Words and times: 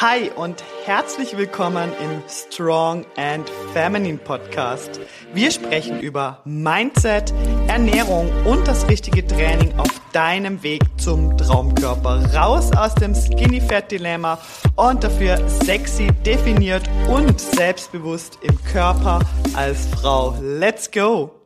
Hi 0.00 0.30
und 0.34 0.64
herzlich 0.86 1.36
willkommen 1.36 1.92
im 2.02 2.22
Strong 2.26 3.04
and 3.18 3.50
Feminine 3.74 4.16
Podcast. 4.16 4.98
Wir 5.34 5.50
sprechen 5.50 6.00
über 6.00 6.40
Mindset, 6.46 7.34
Ernährung 7.68 8.32
und 8.46 8.66
das 8.66 8.88
richtige 8.88 9.26
Training 9.26 9.78
auf 9.78 10.00
deinem 10.14 10.62
Weg 10.62 10.80
zum 10.96 11.36
Traumkörper. 11.36 12.34
Raus 12.34 12.72
aus 12.74 12.94
dem 12.94 13.14
Skinny 13.14 13.60
Fat 13.60 13.92
Dilemma 13.92 14.38
und 14.76 15.04
dafür 15.04 15.46
sexy, 15.46 16.06
definiert 16.24 16.88
und 17.06 17.38
selbstbewusst 17.38 18.38
im 18.40 18.58
Körper 18.72 19.20
als 19.52 19.86
Frau. 19.88 20.34
Let's 20.40 20.90
go! 20.90 21.40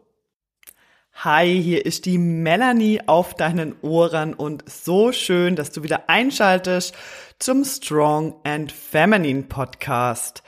Hi, 1.23 1.63
hier 1.63 1.87
ist 1.87 2.07
die 2.07 2.19
Melanie 2.19 3.01
auf 3.07 3.35
deinen 3.35 3.77
Ohren 3.83 4.35
und 4.35 4.63
so 4.69 5.11
schön, 5.13 5.57
dass 5.57 5.71
du 5.71 5.83
wieder 5.83 6.09
einschaltest 6.09 6.95
zum 7.39 7.65
Strong 7.65 8.35
and 8.45 8.73
Feminine 8.73 9.45
Podcast. 9.45 10.43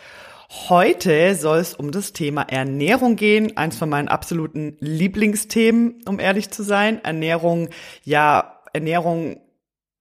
Heute 0.68 1.34
soll 1.34 1.58
es 1.58 1.74
um 1.74 1.90
das 1.90 2.12
Thema 2.12 2.42
Ernährung 2.42 3.16
gehen, 3.16 3.56
eins 3.56 3.76
von 3.76 3.88
meinen 3.88 4.08
absoluten 4.08 4.76
Lieblingsthemen, 4.80 6.02
um 6.06 6.20
ehrlich 6.20 6.50
zu 6.50 6.62
sein. 6.62 7.04
Ernährung, 7.04 7.68
ja, 8.04 8.60
Ernährung 8.72 9.40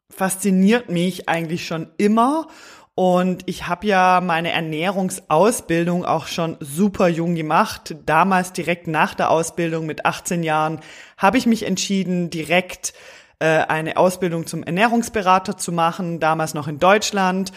fasziniert 0.09 0.89
mich 0.89 1.27
eigentlich 1.27 1.65
schon 1.65 1.87
immer 1.97 2.47
und 2.95 3.43
ich 3.45 3.67
habe 3.67 3.87
ja 3.87 4.21
meine 4.21 4.51
Ernährungsausbildung 4.51 6.05
auch 6.05 6.27
schon 6.27 6.55
super 6.61 7.09
jung 7.09 7.35
gemacht. 7.35 7.95
Damals 8.05 8.53
direkt 8.53 8.87
nach 8.87 9.15
der 9.15 9.31
Ausbildung 9.31 9.85
mit 9.85 10.05
18 10.05 10.43
Jahren 10.43 10.79
habe 11.17 11.37
ich 11.37 11.45
mich 11.45 11.63
entschieden, 11.63 12.29
direkt 12.29 12.93
eine 13.39 13.97
Ausbildung 13.97 14.47
zum 14.47 14.63
Ernährungsberater 14.63 15.57
zu 15.57 15.71
machen, 15.71 16.19
damals 16.19 16.53
noch 16.53 16.67
in 16.67 16.79
Deutschland. 16.79 17.51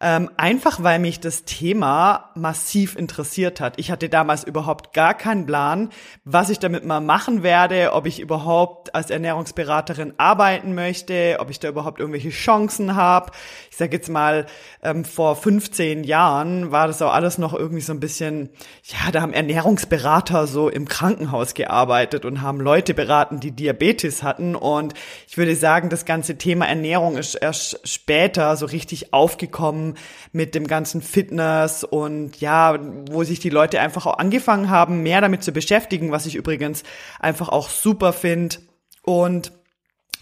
Ähm, 0.00 0.28
einfach 0.36 0.82
weil 0.82 0.98
mich 0.98 1.20
das 1.20 1.44
Thema 1.44 2.30
massiv 2.34 2.96
interessiert 2.96 3.60
hat. 3.60 3.78
Ich 3.78 3.92
hatte 3.92 4.08
damals 4.08 4.42
überhaupt 4.42 4.92
gar 4.92 5.14
keinen 5.14 5.46
Plan, 5.46 5.90
was 6.24 6.50
ich 6.50 6.58
damit 6.58 6.84
mal 6.84 7.00
machen 7.00 7.44
werde, 7.44 7.92
ob 7.92 8.06
ich 8.06 8.18
überhaupt 8.18 8.94
als 8.94 9.10
Ernährungsberaterin 9.10 10.14
arbeiten 10.18 10.74
möchte, 10.74 11.36
ob 11.38 11.48
ich 11.48 11.60
da 11.60 11.68
überhaupt 11.68 12.00
irgendwelche 12.00 12.30
Chancen 12.30 12.96
habe. 12.96 13.30
Ich 13.70 13.76
sage 13.76 13.96
jetzt 13.96 14.08
mal, 14.08 14.46
ähm, 14.82 15.04
vor 15.04 15.36
15 15.36 16.02
Jahren 16.02 16.72
war 16.72 16.88
das 16.88 17.00
auch 17.00 17.12
alles 17.12 17.38
noch 17.38 17.54
irgendwie 17.54 17.80
so 17.80 17.92
ein 17.92 18.00
bisschen, 18.00 18.50
ja, 18.82 19.12
da 19.12 19.22
haben 19.22 19.32
Ernährungsberater 19.32 20.48
so 20.48 20.68
im 20.68 20.88
Krankenhaus 20.88 21.54
gearbeitet 21.54 22.24
und 22.24 22.42
haben 22.42 22.60
Leute 22.60 22.94
beraten, 22.94 23.38
die 23.38 23.52
Diabetes 23.52 24.24
hatten. 24.24 24.56
Und 24.56 24.94
ich 25.28 25.38
würde 25.38 25.54
sagen, 25.54 25.88
das 25.88 26.04
ganze 26.04 26.36
Thema 26.36 26.66
Ernährung 26.66 27.16
ist 27.16 27.36
erst 27.36 27.80
später 27.88 28.56
so 28.56 28.66
richtig 28.66 29.12
aufgekommen 29.12 29.83
mit 30.32 30.54
dem 30.54 30.66
ganzen 30.66 31.02
Fitness 31.02 31.84
und 31.84 32.40
ja, 32.40 32.78
wo 33.10 33.24
sich 33.24 33.40
die 33.40 33.50
Leute 33.50 33.80
einfach 33.80 34.06
auch 34.06 34.18
angefangen 34.18 34.70
haben, 34.70 35.02
mehr 35.02 35.20
damit 35.20 35.42
zu 35.42 35.52
beschäftigen, 35.52 36.10
was 36.10 36.24
ich 36.26 36.36
übrigens 36.36 36.82
einfach 37.20 37.50
auch 37.50 37.68
super 37.68 38.12
finde. 38.12 38.56
Und 39.02 39.52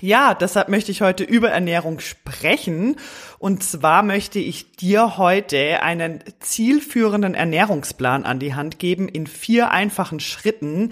ja, 0.03 0.35
deshalb 0.35 0.69
möchte 0.69 0.91
ich 0.91 1.01
heute 1.01 1.23
über 1.23 1.51
Ernährung 1.51 2.01
sprechen. 2.01 2.97
Und 3.39 3.63
zwar 3.63 4.03
möchte 4.03 4.41
ich 4.41 4.73
dir 4.73 5.17
heute 5.17 5.81
einen 5.85 6.25
zielführenden 6.41 7.35
Ernährungsplan 7.35 8.25
an 8.25 8.41
die 8.41 8.55
Hand 8.55 8.81
geben 8.81 9.09
in 9.09 9.29
vier 9.29 9.71
einfachen 9.71 10.19
Schritten, 10.19 10.91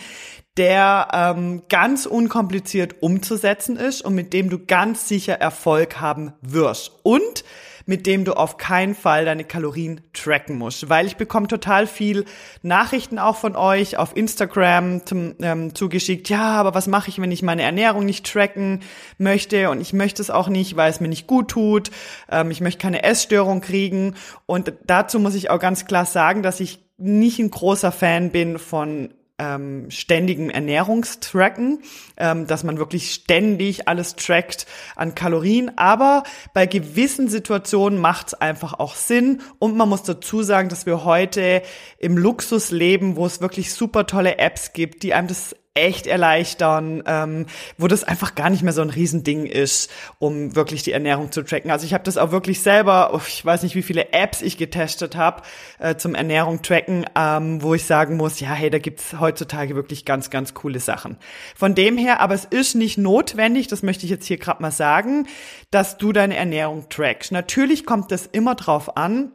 der 0.56 1.08
ähm, 1.12 1.62
ganz 1.68 2.06
unkompliziert 2.06 3.02
umzusetzen 3.02 3.76
ist 3.76 4.02
und 4.02 4.14
mit 4.14 4.32
dem 4.32 4.48
du 4.48 4.64
ganz 4.64 5.08
sicher 5.08 5.34
Erfolg 5.34 6.00
haben 6.00 6.32
wirst. 6.40 6.92
Und 7.02 7.44
mit 7.90 8.06
dem 8.06 8.24
du 8.24 8.34
auf 8.34 8.56
keinen 8.56 8.94
Fall 8.94 9.24
deine 9.24 9.42
Kalorien 9.42 10.00
tracken 10.12 10.56
musst. 10.56 10.88
Weil 10.88 11.08
ich 11.08 11.16
bekomme 11.16 11.48
total 11.48 11.88
viel 11.88 12.24
Nachrichten 12.62 13.18
auch 13.18 13.34
von 13.34 13.56
euch 13.56 13.96
auf 13.96 14.16
Instagram 14.16 15.04
zum, 15.04 15.34
ähm, 15.40 15.74
zugeschickt. 15.74 16.28
Ja, 16.28 16.52
aber 16.52 16.72
was 16.72 16.86
mache 16.86 17.08
ich, 17.08 17.20
wenn 17.20 17.32
ich 17.32 17.42
meine 17.42 17.62
Ernährung 17.62 18.06
nicht 18.06 18.24
tracken 18.24 18.82
möchte? 19.18 19.70
Und 19.70 19.80
ich 19.80 19.92
möchte 19.92 20.22
es 20.22 20.30
auch 20.30 20.46
nicht, 20.46 20.76
weil 20.76 20.88
es 20.88 21.00
mir 21.00 21.08
nicht 21.08 21.26
gut 21.26 21.48
tut. 21.48 21.90
Ähm, 22.30 22.52
ich 22.52 22.60
möchte 22.60 22.80
keine 22.80 23.02
Essstörung 23.02 23.60
kriegen. 23.60 24.14
Und 24.46 24.72
dazu 24.86 25.18
muss 25.18 25.34
ich 25.34 25.50
auch 25.50 25.58
ganz 25.58 25.84
klar 25.84 26.06
sagen, 26.06 26.44
dass 26.44 26.60
ich 26.60 26.78
nicht 26.96 27.40
ein 27.40 27.50
großer 27.50 27.90
Fan 27.90 28.30
bin 28.30 28.60
von 28.60 29.12
ähm, 29.40 29.90
ständigem 29.90 30.50
Ernährungstracken, 30.50 31.80
ähm, 32.18 32.46
dass 32.46 32.62
man 32.62 32.78
wirklich 32.78 33.12
ständig 33.12 33.88
alles 33.88 34.14
trackt 34.14 34.66
an 34.96 35.14
Kalorien. 35.14 35.76
Aber 35.78 36.24
bei 36.52 36.66
gewissen 36.66 37.28
Situationen 37.28 37.98
macht 37.98 38.28
es 38.28 38.34
einfach 38.34 38.74
auch 38.74 38.94
Sinn. 38.94 39.40
Und 39.58 39.76
man 39.76 39.88
muss 39.88 40.02
dazu 40.02 40.42
sagen, 40.42 40.68
dass 40.68 40.84
wir 40.84 41.04
heute 41.04 41.62
im 41.98 42.18
Luxus 42.18 42.70
leben, 42.70 43.16
wo 43.16 43.24
es 43.24 43.40
wirklich 43.40 43.72
super 43.72 44.06
tolle 44.06 44.38
Apps 44.38 44.74
gibt, 44.74 45.02
die 45.02 45.14
einem 45.14 45.28
das 45.28 45.56
echt 45.74 46.08
erleichtern, 46.08 47.02
ähm, 47.06 47.46
wo 47.78 47.86
das 47.86 48.02
einfach 48.02 48.34
gar 48.34 48.50
nicht 48.50 48.64
mehr 48.64 48.72
so 48.72 48.82
ein 48.82 48.90
Riesending 48.90 49.46
ist, 49.46 49.88
um 50.18 50.56
wirklich 50.56 50.82
die 50.82 50.90
Ernährung 50.90 51.30
zu 51.30 51.42
tracken. 51.42 51.70
Also 51.70 51.86
ich 51.86 51.94
habe 51.94 52.02
das 52.02 52.18
auch 52.18 52.32
wirklich 52.32 52.60
selber, 52.60 53.10
oh, 53.14 53.20
ich 53.24 53.44
weiß 53.44 53.62
nicht, 53.62 53.76
wie 53.76 53.82
viele 53.82 54.12
Apps 54.12 54.42
ich 54.42 54.58
getestet 54.58 55.14
habe 55.14 55.42
äh, 55.78 55.94
zum 55.94 56.16
Ernährung 56.16 56.62
tracken, 56.62 57.06
ähm, 57.16 57.62
wo 57.62 57.74
ich 57.74 57.84
sagen 57.84 58.16
muss, 58.16 58.40
ja, 58.40 58.50
hey, 58.50 58.68
da 58.68 58.78
gibt's 58.78 59.20
heutzutage 59.20 59.76
wirklich 59.76 60.04
ganz, 60.04 60.28
ganz 60.30 60.54
coole 60.54 60.80
Sachen. 60.80 61.18
Von 61.54 61.76
dem 61.76 61.96
her, 61.96 62.18
aber 62.18 62.34
es 62.34 62.46
ist 62.46 62.74
nicht 62.74 62.98
notwendig, 62.98 63.68
das 63.68 63.84
möchte 63.84 64.04
ich 64.04 64.10
jetzt 64.10 64.26
hier 64.26 64.38
gerade 64.38 64.62
mal 64.62 64.72
sagen, 64.72 65.28
dass 65.70 65.98
du 65.98 66.12
deine 66.12 66.36
Ernährung 66.36 66.88
trackst. 66.88 67.30
Natürlich 67.30 67.86
kommt 67.86 68.10
das 68.10 68.26
immer 68.26 68.56
drauf 68.56 68.96
an, 68.96 69.30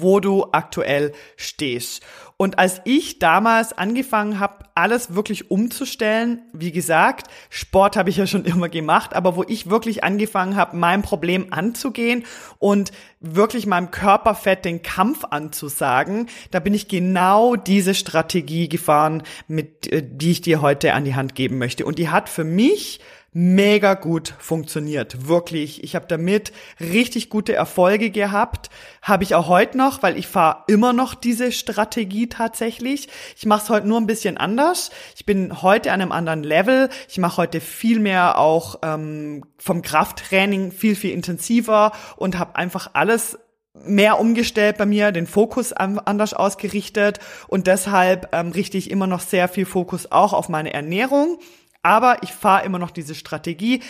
wo 0.00 0.20
du 0.20 0.46
aktuell 0.52 1.12
stehst. 1.36 2.02
Und 2.36 2.58
als 2.58 2.80
ich 2.84 3.20
damals 3.20 3.72
angefangen 3.72 4.40
habe, 4.40 4.64
alles 4.74 5.14
wirklich 5.14 5.50
umzustellen, 5.52 6.42
wie 6.52 6.72
gesagt, 6.72 7.28
Sport 7.50 7.96
habe 7.96 8.10
ich 8.10 8.16
ja 8.16 8.26
schon 8.26 8.44
immer 8.46 8.68
gemacht, 8.68 9.14
aber 9.14 9.36
wo 9.36 9.44
ich 9.46 9.70
wirklich 9.70 10.02
angefangen 10.02 10.56
habe, 10.56 10.76
mein 10.76 11.02
Problem 11.02 11.46
anzugehen 11.50 12.24
und 12.58 12.90
wirklich 13.20 13.66
meinem 13.66 13.92
Körperfett 13.92 14.64
den 14.64 14.82
Kampf 14.82 15.24
anzusagen, 15.30 16.28
da 16.50 16.58
bin 16.58 16.74
ich 16.74 16.88
genau 16.88 17.54
diese 17.54 17.94
Strategie 17.94 18.68
gefahren, 18.68 19.22
mit 19.46 19.92
äh, 19.92 20.02
die 20.04 20.32
ich 20.32 20.40
dir 20.40 20.62
heute 20.62 20.94
an 20.94 21.04
die 21.04 21.14
Hand 21.14 21.36
geben 21.36 21.58
möchte. 21.58 21.84
Und 21.84 21.98
die 21.98 22.08
hat 22.08 22.28
für 22.28 22.44
mich 22.44 23.00
mega 23.32 23.94
gut 23.94 24.34
funktioniert. 24.38 25.26
Wirklich. 25.26 25.82
Ich 25.82 25.94
habe 25.94 26.06
damit 26.06 26.52
richtig 26.80 27.30
gute 27.30 27.54
Erfolge 27.54 28.10
gehabt. 28.10 28.68
Habe 29.00 29.24
ich 29.24 29.34
auch 29.34 29.48
heute 29.48 29.78
noch, 29.78 30.02
weil 30.02 30.18
ich 30.18 30.26
fahre 30.26 30.64
immer 30.66 30.92
noch 30.92 31.14
diese 31.14 31.50
Strategie 31.50 32.28
tatsächlich. 32.28 33.08
Ich 33.36 33.46
mache 33.46 33.62
es 33.64 33.70
heute 33.70 33.88
nur 33.88 33.98
ein 33.98 34.06
bisschen 34.06 34.36
anders. 34.36 34.90
Ich 35.16 35.24
bin 35.24 35.62
heute 35.62 35.92
an 35.92 36.02
einem 36.02 36.12
anderen 36.12 36.42
Level. 36.42 36.90
Ich 37.08 37.16
mache 37.18 37.38
heute 37.38 37.60
viel 37.60 38.00
mehr 38.00 38.38
auch 38.38 38.80
ähm, 38.82 39.44
vom 39.56 39.80
Krafttraining 39.80 40.70
viel, 40.70 40.94
viel 40.94 41.12
intensiver 41.12 41.92
und 42.16 42.38
habe 42.38 42.56
einfach 42.56 42.90
alles 42.92 43.38
mehr 43.74 44.20
umgestellt 44.20 44.76
bei 44.76 44.84
mir, 44.84 45.12
den 45.12 45.26
Fokus 45.26 45.72
anders 45.72 46.34
ausgerichtet 46.34 47.20
und 47.48 47.66
deshalb 47.66 48.28
ähm, 48.32 48.52
richte 48.52 48.76
ich 48.76 48.90
immer 48.90 49.06
noch 49.06 49.20
sehr 49.20 49.48
viel 49.48 49.64
Fokus 49.64 50.12
auch 50.12 50.34
auf 50.34 50.50
meine 50.50 50.74
Ernährung 50.74 51.38
aber 51.82 52.22
ich 52.22 52.32
fahre 52.32 52.64
immer 52.64 52.78
noch 52.78 52.90
diese 52.90 53.14
Strategie. 53.14 53.82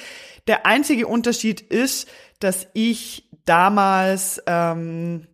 Der 0.47 0.67
einzige 0.67 1.07
Unterschied 1.07 1.61
ist, 1.61 2.09
dass 2.41 2.67
ich 2.75 3.29
damals, 3.45 4.43
ähm, 4.47 5.27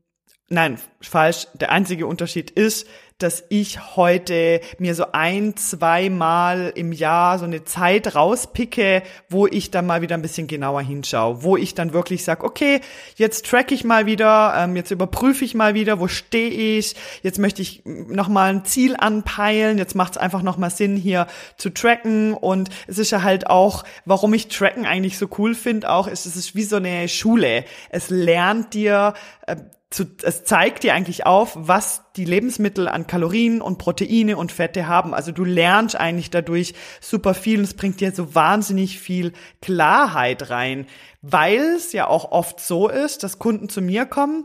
nein, 0.49 0.79
falsch, 1.01 1.47
der 1.55 1.71
einzige 1.71 2.07
Unterschied 2.07 2.51
ist, 2.51 2.87
dass 3.19 3.45
ich 3.49 3.97
heute 3.97 4.61
mir 4.79 4.95
so 4.95 5.07
ein, 5.13 5.57
zweimal 5.57 6.73
im 6.75 6.93
Jahr 6.93 7.39
so 7.39 7.45
eine 7.45 7.65
Zeit 7.65 8.15
rauspicke, 8.15 9.03
wo 9.29 9.47
ich 9.49 9.73
dann 9.73 9.87
mal 9.87 10.03
wieder 10.03 10.15
ein 10.15 10.23
bisschen 10.23 10.47
genauer 10.47 10.83
hinschaue, 10.83 11.43
wo 11.43 11.57
ich 11.57 11.75
dann 11.75 11.93
wirklich 11.93 12.23
sage, 12.23 12.45
okay, 12.45 12.81
jetzt 13.17 13.47
track 13.47 13.73
ich 13.73 13.83
mal 13.83 14.07
wieder, 14.07 14.55
ähm, 14.57 14.77
jetzt 14.77 14.93
überprüfe 14.93 15.45
ich 15.45 15.55
mal 15.55 15.75
wieder, 15.75 15.99
wo 15.99 16.07
stehe 16.07 16.79
ich, 16.79 16.95
jetzt 17.23 17.41
möchte 17.41 17.61
ich 17.61 17.83
nochmal 17.85 18.51
ein 18.55 18.65
Ziel 18.65 18.95
anpeilen, 18.97 19.79
jetzt 19.79 19.97
macht 19.97 20.13
es 20.13 20.19
einfach 20.19 20.43
nochmal 20.43 20.71
Sinn, 20.71 20.97
hier 20.97 21.27
zu 21.57 21.71
tracken 21.71 22.35
und 22.35 22.71
es 22.87 22.99
ist 22.99 23.11
ja 23.11 23.23
halt 23.23 23.49
auch, 23.49 23.85
warum 24.05 24.33
ich 24.33 24.49
Tracken 24.49 24.87
eigentlich 24.87 25.19
so 25.19 25.29
cool 25.39 25.55
finde, 25.55 25.91
auch 25.91 26.07
es 26.07 26.25
ist 26.25 26.55
wie 26.55 26.63
so 26.63 26.77
eine 26.77 27.09
Schule. 27.09 27.65
Es 27.91 28.11
lernt 28.11 28.75
dir, 28.75 29.15
äh, 29.47 29.57
zu, 29.91 30.05
es 30.23 30.45
zeigt 30.45 30.83
dir 30.83 30.95
eigentlich 30.95 31.25
auf, 31.25 31.57
was 31.59 32.03
die 32.17 32.27
Lebensmittel 32.27 32.89
an 32.89 33.07
Kalorien 33.07 33.63
und 33.63 33.79
Proteine 33.79 34.37
und 34.37 34.53
Fette 34.53 34.87
haben. 34.87 35.15
Also 35.15 35.33
du 35.33 35.45
lernst 35.45 35.97
eigentlich 35.97 36.31
dadurch 36.31 36.75
super 37.01 37.33
viel 37.33 37.59
und 37.59 37.65
es 37.65 37.75
bringt 37.75 38.01
dir 38.01 38.13
so 38.13 38.35
wahnsinnig 38.35 38.99
viel 38.99 39.33
Klarheit 39.63 40.51
rein, 40.51 40.87
weil 41.23 41.77
es 41.77 41.93
ja 41.93 42.07
auch 42.07 42.33
oft 42.33 42.61
so 42.61 42.89
ist, 42.89 43.23
dass 43.23 43.39
Kunden 43.39 43.69
zu 43.69 43.81
mir 43.81 44.05
kommen 44.05 44.45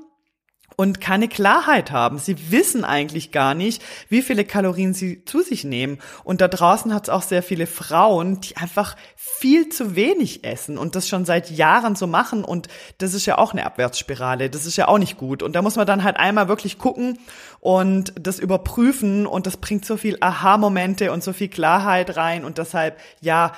und 0.76 1.02
keine 1.02 1.28
Klarheit 1.28 1.92
haben. 1.92 2.20
Sie 2.20 2.52
wissen 2.52 2.84
eigentlich 2.86 3.32
gar 3.32 3.54
nicht, 3.54 3.84
wie 4.10 4.22
viele 4.22 4.46
Kalorien 4.46 4.94
sie 4.94 5.26
zu 5.26 5.42
sich 5.42 5.64
nehmen. 5.64 6.00
Und 6.24 6.42
da 6.42 6.48
draußen 6.48 6.94
hat 6.94 7.04
es 7.04 7.10
auch 7.10 7.22
sehr 7.22 7.44
viele 7.44 7.68
Frauen, 7.68 8.42
die 8.42 8.58
einfach 8.58 8.96
viel 9.16 9.70
zu 9.70 9.96
wenig 9.96 10.44
essen 10.44 10.78
und 10.78 10.96
das 10.96 11.08
schon 11.08 11.26
seit 11.26 11.52
Jahren 11.52 11.96
so 11.96 12.08
machen. 12.08 12.44
Und 12.44 12.68
das 12.98 13.14
ist 13.14 13.26
ja 13.26 13.38
auch 13.38 13.54
eine 13.54 13.66
Abwärtsspirale. 13.66 14.50
Das 14.50 14.66
ist 14.66 14.78
ja 14.78 14.88
auch 14.88 14.98
nicht 14.98 15.18
gut. 15.18 15.44
Und 15.44 15.54
da 15.54 15.62
muss 15.62 15.76
man 15.76 15.88
dann 15.88 16.04
halt 16.04 16.18
einmal 16.18 16.48
wirklich 16.48 16.78
gucken 16.78 17.20
und 17.60 18.14
das 18.20 18.40
überprüfen. 18.40 19.28
Und 19.28 19.48
das 19.48 19.58
bringt 19.58 19.86
so 19.86 19.98
viel 19.98 20.18
Aha-Momente 20.22 21.12
und 21.12 21.24
so 21.24 21.34
viel 21.34 21.50
Klarheit 21.50 22.16
rein. 22.18 22.46
Und 22.46 22.58
deshalb, 22.58 23.00
ja, 23.22 23.54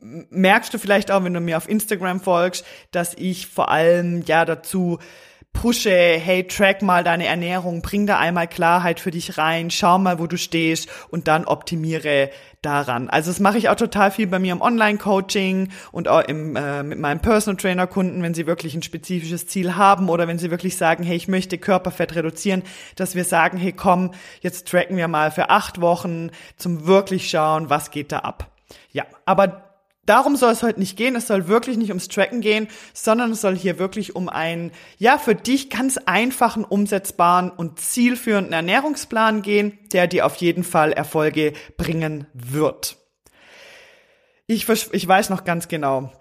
merkst 0.00 0.72
du 0.72 0.78
vielleicht 0.78 1.10
auch, 1.10 1.24
wenn 1.24 1.34
du 1.34 1.40
mir 1.40 1.56
auf 1.56 1.68
Instagram 1.68 2.20
folgst, 2.20 2.64
dass 2.90 3.14
ich 3.14 3.46
vor 3.46 3.70
allem 3.70 4.22
ja 4.22 4.44
dazu 4.44 4.98
pushe, 5.52 5.90
hey, 5.90 6.46
track 6.46 6.80
mal 6.80 7.04
deine 7.04 7.26
Ernährung, 7.26 7.82
bring 7.82 8.06
da 8.06 8.18
einmal 8.18 8.48
Klarheit 8.48 8.98
für 8.98 9.10
dich 9.10 9.36
rein, 9.36 9.70
schau 9.70 9.98
mal, 9.98 10.18
wo 10.18 10.26
du 10.26 10.38
stehst 10.38 10.88
und 11.10 11.28
dann 11.28 11.44
optimiere 11.44 12.30
daran. 12.62 13.10
Also 13.10 13.30
das 13.30 13.40
mache 13.40 13.58
ich 13.58 13.68
auch 13.68 13.74
total 13.74 14.10
viel 14.10 14.26
bei 14.26 14.38
mir 14.38 14.52
im 14.52 14.62
Online-Coaching 14.62 15.70
und 15.92 16.08
auch 16.08 16.22
im, 16.22 16.56
äh, 16.56 16.82
mit 16.82 16.98
meinen 16.98 17.20
Personal 17.20 17.56
Trainer-Kunden, 17.56 18.22
wenn 18.22 18.34
sie 18.34 18.46
wirklich 18.46 18.74
ein 18.74 18.82
spezifisches 18.82 19.46
Ziel 19.46 19.76
haben 19.76 20.08
oder 20.08 20.28
wenn 20.28 20.38
sie 20.38 20.50
wirklich 20.50 20.76
sagen, 20.76 21.04
hey, 21.04 21.16
ich 21.16 21.28
möchte 21.28 21.58
Körperfett 21.58 22.14
reduzieren, 22.14 22.62
dass 22.96 23.14
wir 23.14 23.24
sagen, 23.24 23.58
hey, 23.58 23.72
komm, 23.72 24.12
jetzt 24.40 24.68
tracken 24.68 24.96
wir 24.96 25.08
mal 25.08 25.30
für 25.30 25.50
acht 25.50 25.80
Wochen 25.80 26.30
zum 26.56 26.86
wirklich 26.86 27.28
schauen, 27.28 27.70
was 27.70 27.90
geht 27.90 28.12
da 28.12 28.20
ab. 28.20 28.50
Ja, 28.92 29.04
aber 29.24 29.69
Darum 30.06 30.36
soll 30.36 30.52
es 30.52 30.62
heute 30.62 30.80
nicht 30.80 30.96
gehen. 30.96 31.14
Es 31.14 31.26
soll 31.26 31.46
wirklich 31.46 31.76
nicht 31.76 31.90
ums 31.90 32.08
Tracken 32.08 32.40
gehen, 32.40 32.68
sondern 32.94 33.32
es 33.32 33.42
soll 33.42 33.56
hier 33.56 33.78
wirklich 33.78 34.16
um 34.16 34.28
einen, 34.28 34.72
ja, 34.98 35.18
für 35.18 35.34
dich 35.34 35.70
ganz 35.70 35.98
einfachen, 35.98 36.64
umsetzbaren 36.64 37.50
und 37.50 37.78
zielführenden 37.78 38.52
Ernährungsplan 38.52 39.42
gehen, 39.42 39.78
der 39.92 40.06
dir 40.06 40.26
auf 40.26 40.36
jeden 40.36 40.64
Fall 40.64 40.92
Erfolge 40.92 41.52
bringen 41.76 42.26
wird. 42.32 42.96
Ich, 44.46 44.68
ich 44.68 45.06
weiß 45.06 45.30
noch 45.30 45.44
ganz 45.44 45.68
genau, 45.68 46.12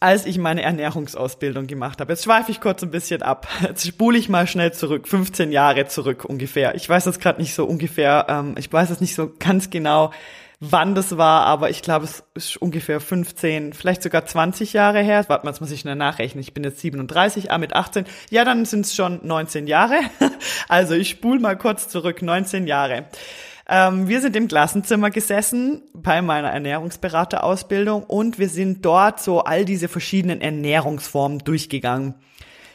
als 0.00 0.26
ich 0.26 0.38
meine 0.38 0.62
Ernährungsausbildung 0.62 1.66
gemacht 1.66 2.00
habe. 2.00 2.12
Jetzt 2.12 2.24
schweife 2.24 2.50
ich 2.50 2.60
kurz 2.60 2.82
ein 2.82 2.90
bisschen 2.90 3.22
ab. 3.22 3.48
Jetzt 3.62 3.86
spule 3.86 4.16
ich 4.16 4.28
mal 4.28 4.46
schnell 4.46 4.72
zurück, 4.72 5.08
15 5.08 5.50
Jahre 5.50 5.86
zurück 5.86 6.24
ungefähr. 6.24 6.74
Ich 6.76 6.88
weiß 6.88 7.04
das 7.04 7.18
gerade 7.18 7.40
nicht 7.40 7.54
so 7.54 7.66
ungefähr, 7.66 8.26
ähm, 8.28 8.54
ich 8.58 8.72
weiß 8.72 8.90
es 8.90 9.00
nicht 9.00 9.14
so 9.14 9.32
ganz 9.38 9.70
genau, 9.70 10.12
wann 10.60 10.94
das 10.94 11.16
war, 11.16 11.46
aber 11.46 11.70
ich 11.70 11.82
glaube, 11.82 12.04
es 12.04 12.24
ist 12.34 12.56
ungefähr 12.56 13.00
15, 13.00 13.72
vielleicht 13.72 14.02
sogar 14.02 14.26
20 14.26 14.72
Jahre 14.72 15.02
her. 15.02 15.24
Warte 15.28 15.44
mal, 15.44 15.52
jetzt 15.52 15.60
muss 15.60 15.70
ich 15.70 15.80
schnell 15.80 15.94
nachrechnen. 15.94 16.40
Ich 16.40 16.54
bin 16.54 16.64
jetzt 16.64 16.80
37, 16.80 17.50
ah, 17.52 17.58
mit 17.58 17.74
18. 17.74 18.04
Ja, 18.30 18.44
dann 18.44 18.64
sind 18.64 18.86
es 18.86 18.94
schon 18.94 19.20
19 19.22 19.66
Jahre. 19.66 19.98
Also 20.68 20.94
ich 20.94 21.08
spule 21.08 21.40
mal 21.40 21.56
kurz 21.56 21.88
zurück, 21.88 22.20
19 22.20 22.66
Jahre. 22.66 23.06
Ähm, 23.68 24.08
wir 24.08 24.20
sind 24.20 24.36
im 24.36 24.48
Klassenzimmer 24.48 25.10
gesessen 25.10 25.82
bei 25.94 26.22
meiner 26.22 26.48
Ernährungsberaterausbildung 26.50 28.04
und 28.04 28.38
wir 28.38 28.48
sind 28.48 28.84
dort 28.84 29.20
so 29.20 29.40
all 29.40 29.64
diese 29.64 29.88
verschiedenen 29.88 30.40
Ernährungsformen 30.40 31.40
durchgegangen. 31.40 32.14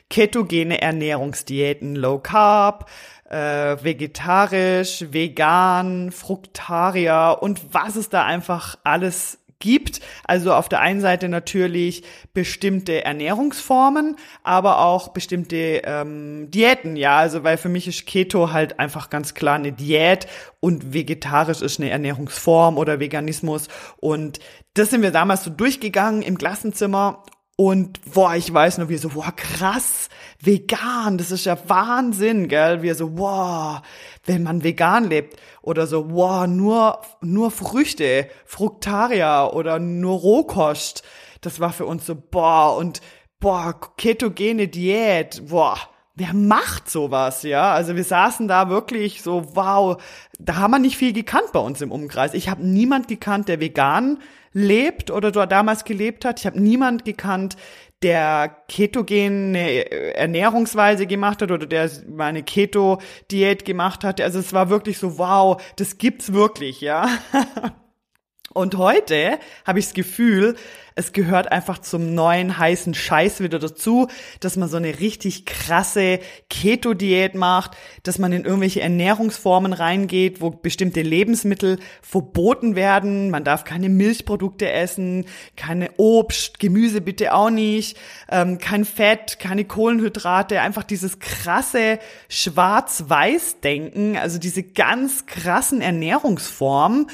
Ketogene 0.09 0.81
Ernährungsdiäten, 0.81 1.95
Low 1.95 2.19
Carb, 2.19 2.89
äh, 3.33 3.83
vegetarisch, 3.83 5.05
vegan, 5.09 6.11
Fruktarier 6.11 7.39
und 7.41 7.73
was 7.73 7.95
es 7.95 8.09
da 8.09 8.23
einfach 8.25 8.77
alles 8.83 9.39
gibt. 9.57 10.01
Also 10.25 10.53
auf 10.53 10.69
der 10.69 10.81
einen 10.81 11.01
Seite 11.01 11.29
natürlich 11.29 12.03
bestimmte 12.33 13.03
Ernährungsformen, 13.03 14.17
aber 14.43 14.79
auch 14.79 15.07
bestimmte 15.09 15.81
ähm, 15.85 16.51
Diäten, 16.51 16.95
ja. 16.95 17.17
Also 17.17 17.43
weil 17.43 17.57
für 17.57 17.69
mich 17.69 17.87
ist 17.87 18.05
Keto 18.05 18.51
halt 18.51 18.79
einfach 18.79 19.09
ganz 19.09 19.33
klar 19.33 19.55
eine 19.55 19.71
Diät 19.71 20.27
und 20.59 20.93
vegetarisch 20.93 21.61
ist 21.61 21.79
eine 21.79 21.89
Ernährungsform 21.89 22.77
oder 22.77 22.99
Veganismus. 22.99 23.67
Und 23.97 24.39
das 24.75 24.91
sind 24.91 25.01
wir 25.01 25.11
damals 25.11 25.43
so 25.43 25.49
durchgegangen 25.49 26.21
im 26.21 26.37
Klassenzimmer 26.37 27.23
und 27.55 27.99
boah, 28.13 28.35
ich 28.35 28.51
weiß 28.51 28.79
nur, 28.79 28.89
wie 28.89 28.97
so, 28.97 29.09
boah, 29.09 29.31
krass, 29.35 30.09
vegan, 30.41 31.17
das 31.17 31.29
ist 31.31 31.45
ja 31.45 31.57
Wahnsinn, 31.67 32.47
gell? 32.47 32.81
Wie 32.81 32.91
so, 32.93 33.17
wow, 33.17 33.81
wenn 34.25 34.43
man 34.43 34.63
vegan 34.63 35.05
lebt 35.05 35.39
oder 35.61 35.85
so, 35.85 36.11
wow, 36.11 36.47
nur 36.47 37.01
nur 37.21 37.51
Früchte, 37.51 38.27
Fruktarier 38.45 39.51
oder 39.53 39.79
nur 39.79 40.19
Rohkost. 40.19 41.03
Das 41.41 41.59
war 41.59 41.73
für 41.73 41.85
uns 41.85 42.05
so, 42.05 42.15
boah, 42.15 42.75
und 42.75 43.01
boah, 43.39 43.79
ketogene 43.97 44.67
Diät, 44.67 45.43
boah, 45.49 45.77
wer 46.15 46.33
macht 46.33 46.89
sowas, 46.89 47.43
ja? 47.43 47.71
Also 47.71 47.95
wir 47.95 48.03
saßen 48.03 48.47
da 48.47 48.69
wirklich 48.69 49.21
so, 49.21 49.55
wow, 49.55 50.01
da 50.39 50.55
haben 50.55 50.71
wir 50.71 50.79
nicht 50.79 50.97
viel 50.97 51.13
gekannt 51.13 51.51
bei 51.53 51.59
uns 51.59 51.81
im 51.81 51.91
Umkreis. 51.91 52.33
Ich 52.33 52.49
habe 52.49 52.65
niemand 52.65 53.07
gekannt, 53.07 53.47
der 53.47 53.59
vegan 53.59 54.19
lebt 54.53 55.11
oder 55.11 55.31
dort 55.31 55.51
damals 55.51 55.83
gelebt 55.83 56.25
hat. 56.25 56.39
Ich 56.39 56.45
habe 56.45 56.61
niemand 56.61 57.05
gekannt, 57.05 57.57
der 58.03 58.49
ketogene 58.67 59.89
Ernährungsweise 60.15 61.07
gemacht 61.07 61.41
hat 61.41 61.51
oder 61.51 61.65
der 61.65 61.89
meine 62.07 62.43
Keto-Diät 62.43 63.65
gemacht 63.65 64.03
hat. 64.03 64.19
Also 64.21 64.39
es 64.39 64.53
war 64.53 64.69
wirklich 64.69 64.97
so, 64.97 65.17
wow, 65.17 65.61
das 65.77 65.97
gibt's 65.97 66.33
wirklich, 66.33 66.81
ja. 66.81 67.07
Und 68.53 68.77
heute 68.77 69.39
habe 69.65 69.79
ich 69.79 69.85
das 69.85 69.93
Gefühl, 69.93 70.55
es 70.95 71.11
gehört 71.11 71.51
einfach 71.51 71.79
zum 71.79 72.13
neuen 72.13 72.57
heißen 72.57 72.93
Scheiß 72.93 73.39
wieder 73.39 73.57
dazu, 73.57 74.07
dass 74.39 74.57
man 74.57 74.69
so 74.69 74.77
eine 74.77 74.99
richtig 74.99 75.45
krasse 75.45 76.19
Keto-Diät 76.49 77.33
macht, 77.33 77.71
dass 78.03 78.19
man 78.19 78.31
in 78.31 78.45
irgendwelche 78.45 78.81
Ernährungsformen 78.81 79.73
reingeht, 79.73 80.39
wo 80.39 80.51
bestimmte 80.51 81.01
Lebensmittel 81.01 81.79
verboten 82.01 82.75
werden. 82.75 83.31
Man 83.31 83.43
darf 83.43 83.63
keine 83.63 83.89
Milchprodukte 83.89 84.71
essen, 84.71 85.25
keine 85.55 85.89
Obst, 85.97 86.59
Gemüse 86.59 87.01
bitte 87.01 87.33
auch 87.33 87.49
nicht, 87.49 87.97
ähm, 88.29 88.59
kein 88.59 88.85
Fett, 88.85 89.39
keine 89.39 89.65
Kohlenhydrate, 89.65 90.61
einfach 90.61 90.83
dieses 90.83 91.17
krasse 91.17 91.97
Schwarz-Weiß-Denken, 92.29 94.17
also 94.17 94.37
diese 94.37 94.61
ganz 94.61 95.25
krassen 95.25 95.81
Ernährungsformen 95.81 97.07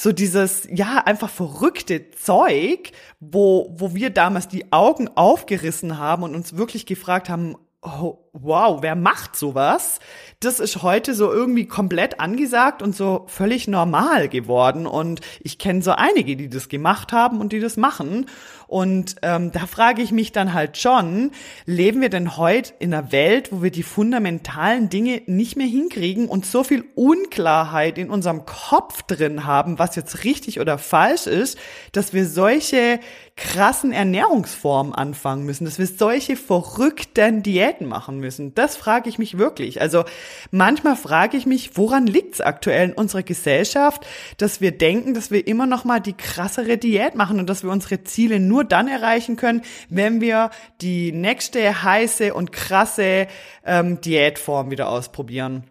so 0.00 0.12
dieses, 0.12 0.68
ja, 0.70 1.02
einfach 1.06 1.28
verrückte 1.28 2.12
Zeug, 2.12 2.92
wo, 3.18 3.74
wo 3.76 3.96
wir 3.96 4.10
damals 4.10 4.46
die 4.46 4.72
Augen 4.72 5.08
aufgerissen 5.16 5.98
haben 5.98 6.22
und 6.22 6.36
uns 6.36 6.56
wirklich 6.56 6.86
gefragt 6.86 7.28
haben, 7.28 7.56
oh, 7.82 8.18
wow, 8.32 8.78
wer 8.80 8.94
macht 8.94 9.34
sowas? 9.34 9.98
Das 10.38 10.60
ist 10.60 10.82
heute 10.82 11.14
so 11.14 11.32
irgendwie 11.32 11.66
komplett 11.66 12.20
angesagt 12.20 12.80
und 12.80 12.94
so 12.94 13.24
völlig 13.26 13.66
normal 13.66 14.28
geworden. 14.28 14.86
Und 14.86 15.20
ich 15.40 15.58
kenne 15.58 15.82
so 15.82 15.90
einige, 15.90 16.36
die 16.36 16.48
das 16.48 16.68
gemacht 16.68 17.12
haben 17.12 17.40
und 17.40 17.52
die 17.52 17.58
das 17.58 17.76
machen. 17.76 18.26
Und 18.68 19.16
ähm, 19.22 19.50
da 19.50 19.66
frage 19.66 20.02
ich 20.02 20.12
mich 20.12 20.30
dann 20.30 20.52
halt 20.52 20.76
schon, 20.76 21.32
leben 21.64 22.02
wir 22.02 22.10
denn 22.10 22.36
heute 22.36 22.74
in 22.78 22.92
einer 22.92 23.10
Welt, 23.12 23.50
wo 23.50 23.62
wir 23.62 23.70
die 23.70 23.82
fundamentalen 23.82 24.90
Dinge 24.90 25.22
nicht 25.24 25.56
mehr 25.56 25.66
hinkriegen 25.66 26.28
und 26.28 26.44
so 26.44 26.62
viel 26.62 26.84
Unklarheit 26.94 27.96
in 27.96 28.10
unserem 28.10 28.44
Kopf 28.44 29.02
drin 29.02 29.46
haben, 29.46 29.78
was 29.78 29.96
jetzt 29.96 30.22
richtig 30.24 30.60
oder 30.60 30.76
falsch 30.76 31.26
ist, 31.26 31.58
dass 31.92 32.12
wir 32.12 32.26
solche 32.26 33.00
krassen 33.38 33.92
Ernährungsformen 33.92 34.94
anfangen 34.94 35.46
müssen, 35.46 35.64
dass 35.64 35.78
wir 35.78 35.86
solche 35.86 36.36
verrückten 36.36 37.42
Diäten 37.42 37.86
machen 37.86 38.18
müssen. 38.18 38.54
Das 38.54 38.76
frage 38.76 39.08
ich 39.08 39.18
mich 39.18 39.38
wirklich. 39.38 39.80
Also 39.80 40.04
manchmal 40.50 40.96
frage 40.96 41.36
ich 41.36 41.46
mich, 41.46 41.76
woran 41.76 42.06
liegt 42.06 42.34
es 42.34 42.40
aktuell 42.40 42.90
in 42.90 42.94
unserer 42.94 43.22
Gesellschaft, 43.22 44.04
dass 44.38 44.60
wir 44.60 44.72
denken, 44.72 45.14
dass 45.14 45.30
wir 45.30 45.46
immer 45.46 45.66
noch 45.66 45.84
mal 45.84 46.00
die 46.00 46.14
krassere 46.14 46.78
Diät 46.78 47.14
machen 47.14 47.38
und 47.38 47.48
dass 47.48 47.62
wir 47.62 47.70
unsere 47.70 48.02
Ziele 48.02 48.40
nur 48.58 48.64
dann 48.64 48.88
erreichen 48.88 49.36
können, 49.36 49.62
wenn 49.88 50.20
wir 50.20 50.50
die 50.80 51.12
nächste 51.12 51.84
heiße 51.84 52.34
und 52.34 52.50
krasse 52.50 53.28
ähm, 53.64 54.00
Diätform 54.00 54.72
wieder 54.72 54.88
ausprobieren. 54.88 55.62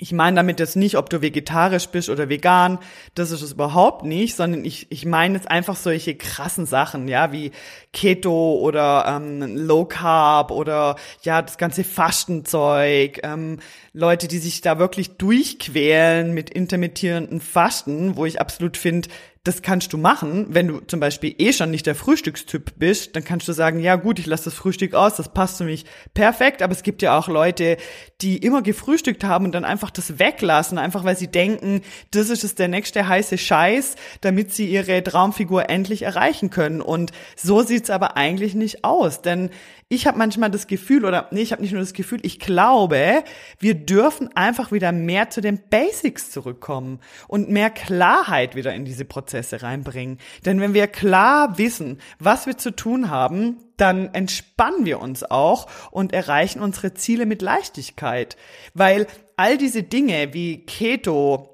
Ich 0.00 0.12
meine 0.12 0.36
damit 0.36 0.60
jetzt 0.60 0.76
nicht, 0.76 0.96
ob 0.96 1.10
du 1.10 1.22
vegetarisch 1.22 1.88
bist 1.88 2.08
oder 2.08 2.28
vegan, 2.28 2.78
das 3.14 3.32
ist 3.32 3.42
es 3.42 3.52
überhaupt 3.52 4.04
nicht, 4.04 4.36
sondern 4.36 4.64
ich, 4.64 4.86
ich 4.90 5.04
meine 5.04 5.34
jetzt 5.34 5.50
einfach 5.50 5.74
solche 5.74 6.14
krassen 6.14 6.66
Sachen, 6.66 7.08
ja, 7.08 7.32
wie 7.32 7.50
Keto 7.92 8.58
oder 8.60 9.04
ähm, 9.08 9.56
Low 9.56 9.84
Carb 9.86 10.52
oder 10.52 10.94
ja, 11.22 11.42
das 11.42 11.58
ganze 11.58 11.82
Fastenzeug, 11.82 13.20
ähm, 13.24 13.58
Leute, 13.92 14.28
die 14.28 14.38
sich 14.38 14.60
da 14.60 14.78
wirklich 14.78 15.16
durchquälen 15.16 16.32
mit 16.32 16.50
intermittierenden 16.50 17.40
Fasten, 17.40 18.16
wo 18.16 18.24
ich 18.24 18.40
absolut 18.40 18.76
finde, 18.76 19.08
das 19.44 19.62
kannst 19.62 19.92
du 19.92 19.98
machen, 19.98 20.46
wenn 20.50 20.68
du 20.68 20.80
zum 20.80 21.00
Beispiel 21.00 21.34
eh 21.38 21.52
schon 21.52 21.70
nicht 21.70 21.86
der 21.86 21.94
Frühstückstyp 21.94 22.74
bist, 22.76 23.16
dann 23.16 23.24
kannst 23.24 23.48
du 23.48 23.52
sagen, 23.52 23.80
ja 23.80 23.96
gut, 23.96 24.18
ich 24.18 24.26
lasse 24.26 24.44
das 24.44 24.54
Frühstück 24.54 24.94
aus, 24.94 25.16
das 25.16 25.32
passt 25.32 25.58
für 25.58 25.64
mich 25.64 25.84
perfekt, 26.12 26.60
aber 26.62 26.72
es 26.72 26.82
gibt 26.82 27.02
ja 27.02 27.18
auch 27.18 27.28
Leute, 27.28 27.76
die 28.20 28.38
immer 28.38 28.62
gefrühstückt 28.62 29.24
haben 29.24 29.46
und 29.46 29.52
dann 29.52 29.64
einfach 29.64 29.90
das 29.90 30.18
weglassen, 30.18 30.78
einfach 30.78 31.04
weil 31.04 31.16
sie 31.16 31.28
denken, 31.28 31.82
das 32.10 32.30
ist 32.30 32.44
es 32.44 32.56
der 32.56 32.68
nächste 32.68 33.08
heiße 33.08 33.38
Scheiß, 33.38 33.96
damit 34.20 34.52
sie 34.52 34.66
ihre 34.66 35.02
Traumfigur 35.02 35.70
endlich 35.70 36.02
erreichen 36.02 36.50
können. 36.50 36.80
Und 36.80 37.12
so 37.36 37.62
sieht's 37.62 37.90
aber 37.90 38.16
eigentlich 38.16 38.54
nicht 38.54 38.84
aus, 38.84 39.22
denn 39.22 39.50
ich 39.90 40.06
habe 40.06 40.18
manchmal 40.18 40.50
das 40.50 40.66
Gefühl, 40.66 41.06
oder 41.06 41.28
nee, 41.30 41.40
ich 41.40 41.52
habe 41.52 41.62
nicht 41.62 41.72
nur 41.72 41.80
das 41.80 41.94
Gefühl, 41.94 42.18
ich 42.22 42.38
glaube, 42.38 43.24
wir 43.58 43.74
dürfen 43.74 44.28
einfach 44.36 44.70
wieder 44.70 44.92
mehr 44.92 45.30
zu 45.30 45.40
den 45.40 45.58
Basics 45.70 46.30
zurückkommen 46.30 47.00
und 47.26 47.48
mehr 47.48 47.70
Klarheit 47.70 48.54
wieder 48.54 48.74
in 48.74 48.84
diese 48.84 49.06
Prozesse 49.06 49.62
reinbringen. 49.62 50.18
Denn 50.44 50.60
wenn 50.60 50.74
wir 50.74 50.88
klar 50.88 51.56
wissen, 51.56 52.02
was 52.18 52.46
wir 52.46 52.58
zu 52.58 52.76
tun 52.76 53.08
haben, 53.08 53.56
dann 53.78 54.12
entspannen 54.12 54.84
wir 54.84 55.00
uns 55.00 55.24
auch 55.24 55.68
und 55.90 56.12
erreichen 56.12 56.60
unsere 56.60 56.92
Ziele 56.92 57.24
mit 57.24 57.40
Leichtigkeit. 57.40 58.36
Weil 58.74 59.06
all 59.36 59.56
diese 59.56 59.84
Dinge 59.84 60.34
wie 60.34 60.66
Keto 60.66 61.48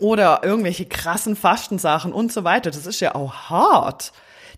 oder 0.00 0.40
irgendwelche 0.42 0.86
krassen 0.86 1.36
Fastensachen 1.36 2.12
und 2.12 2.32
so 2.32 2.42
weiter, 2.42 2.72
das 2.72 2.86
ist 2.86 2.98
ja 2.98 3.14
auch 3.14 3.50
hart. 3.50 4.12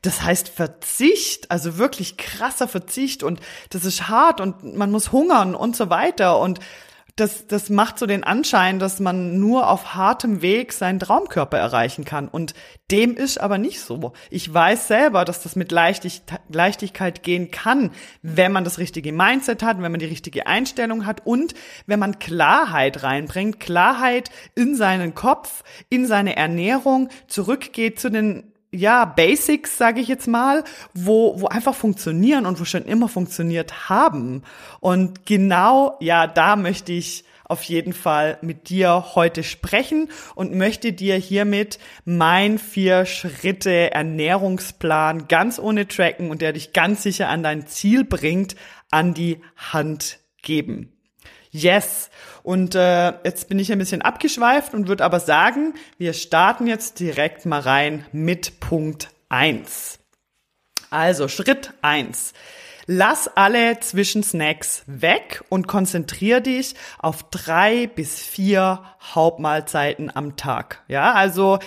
Das 0.05 0.23
heißt 0.23 0.51
Verzicht, 0.51 1.51
also 1.51 1.79
wirklich 1.79 2.19
krasser 2.19 2.69
Verzicht 2.69 3.23
und 3.23 3.41
das 3.71 3.87
ist 3.87 4.09
hart 4.09 4.39
und 4.39 4.77
man 4.77 4.91
muss 4.91 5.13
hungern 5.13 5.55
und 5.55 5.75
so 5.75 5.89
weiter 5.89 6.39
und 6.39 6.61
das, 7.17 7.47
das 7.47 7.71
macht 7.71 7.99
so 7.99 8.07
den 8.07 8.25
Anschein, 8.25 8.81
dass 8.81 8.99
man 8.99 9.39
nur 9.39 9.71
auf 9.71 9.95
hartem 9.95 10.43
Weg 10.43 10.73
seinen 10.73 10.99
Traumkörper 10.99 11.57
erreichen 11.57 12.05
kann. 12.05 12.27
Und 12.27 12.55
dem 12.91 13.17
ist 13.17 13.41
aber 13.41 13.57
nicht 13.57 13.81
so. 13.81 14.13
Ich 14.31 14.53
weiß 14.53 14.89
selber, 14.89 15.25
dass 15.25 15.41
das 15.41 15.55
mit 15.55 15.71
Leichtig 15.71 16.23
Leichtigkeit 16.49 17.23
gehen 17.23 17.53
kann, 17.53 17.93
wenn 18.23 18.51
man 18.51 18.65
das 18.65 18.79
richtige 18.79 19.13
Mindset 19.13 19.63
hat, 19.63 19.81
wenn 19.81 19.93
man 19.93 20.01
die 20.01 20.07
richtige 20.07 20.49
Einstellung 20.49 21.07
hat 21.07 21.25
und 21.25 21.55
wenn 21.87 22.01
man 22.01 22.19
Klarheit 22.19 23.05
reinbringt, 23.05 23.61
Klarheit 23.61 24.31
in 24.57 24.75
seinen 24.75 25.15
Kopf, 25.15 25.63
in 25.91 26.07
seine 26.09 26.35
Ernährung, 26.35 27.11
zurückgeht 27.29 28.01
zu 28.01 28.11
den 28.11 28.54
ja, 28.75 29.05
Basics, 29.05 29.79
sage 29.79 30.01
ich 30.01 30.09
jetzt 30.09 30.29
mal, 30.29 30.65
wo, 30.93 31.41
wo 31.41 31.47
einfach 31.47 31.75
funktionieren 31.75 32.47
und 32.47 32.61
wo 32.61 32.65
schon 32.65 32.85
immer 32.85 33.09
funktioniert 33.09 33.89
haben. 33.89 34.43
Und 34.81 35.27
genau, 35.27 35.97
ja, 36.01 36.27
da 36.27 36.57
möchte 36.57 36.93
ich 36.93 37.25
auf 37.47 37.63
jeden 37.65 37.93
Fall 37.93 38.39
mit 38.41 38.71
dir 38.71 39.15
heute 39.15 39.43
sprechen 39.43 40.09
und 40.35 40.55
möchte 40.55 40.93
dir 40.93 41.17
hiermit 41.17 41.79
mein 42.05 42.59
vier 42.59 43.05
Schritte 43.07 43.93
Ernährungsplan 43.93 45.29
ganz 45.29 45.59
ohne 45.59 45.87
Tracken 45.87 46.31
und 46.31 46.41
der 46.41 46.55
dich 46.55 46.73
ganz 46.73 47.03
sicher 47.03 47.29
an 47.29 47.43
dein 47.43 47.67
Ziel 47.67 48.05
bringt, 48.05 48.57
an 48.91 49.15
die 49.15 49.41
Hand 49.57 50.21
geben. 50.43 50.94
Yes. 51.55 52.11
Und 52.43 52.75
äh, 52.75 53.13
jetzt 53.23 53.49
bin 53.49 53.61
ich 53.61 53.71
ein 53.71 53.79
bisschen 53.79 54.03
abgeschweift 54.03 54.75
und 54.75 54.89
würde 54.89 55.05
aber 55.05 55.21
sagen, 55.21 55.75
wir 55.99 56.13
starten 56.13 56.67
jetzt 56.67 56.99
direkt 56.99 57.47
mal 57.47 57.61
rein 57.61 58.05
mit 58.11 58.59
Punkt 58.59 59.11
eins. 59.29 60.01
Also 60.91 61.29
Schritt 61.29 61.73
eins: 61.81 62.33
Lass 62.87 63.29
alle 63.29 63.79
Zwischensnacks 63.79 64.83
weg 64.89 65.45
und 65.49 65.69
konzentrier 65.69 66.41
dich 66.41 66.75
auf 66.99 67.23
drei 67.31 67.87
bis 67.87 68.19
vier 68.19 68.83
Hauptmahlzeiten 69.15 70.15
am 70.15 70.35
Tag. 70.35 70.83
Ja, 70.89 71.13
also 71.13 71.61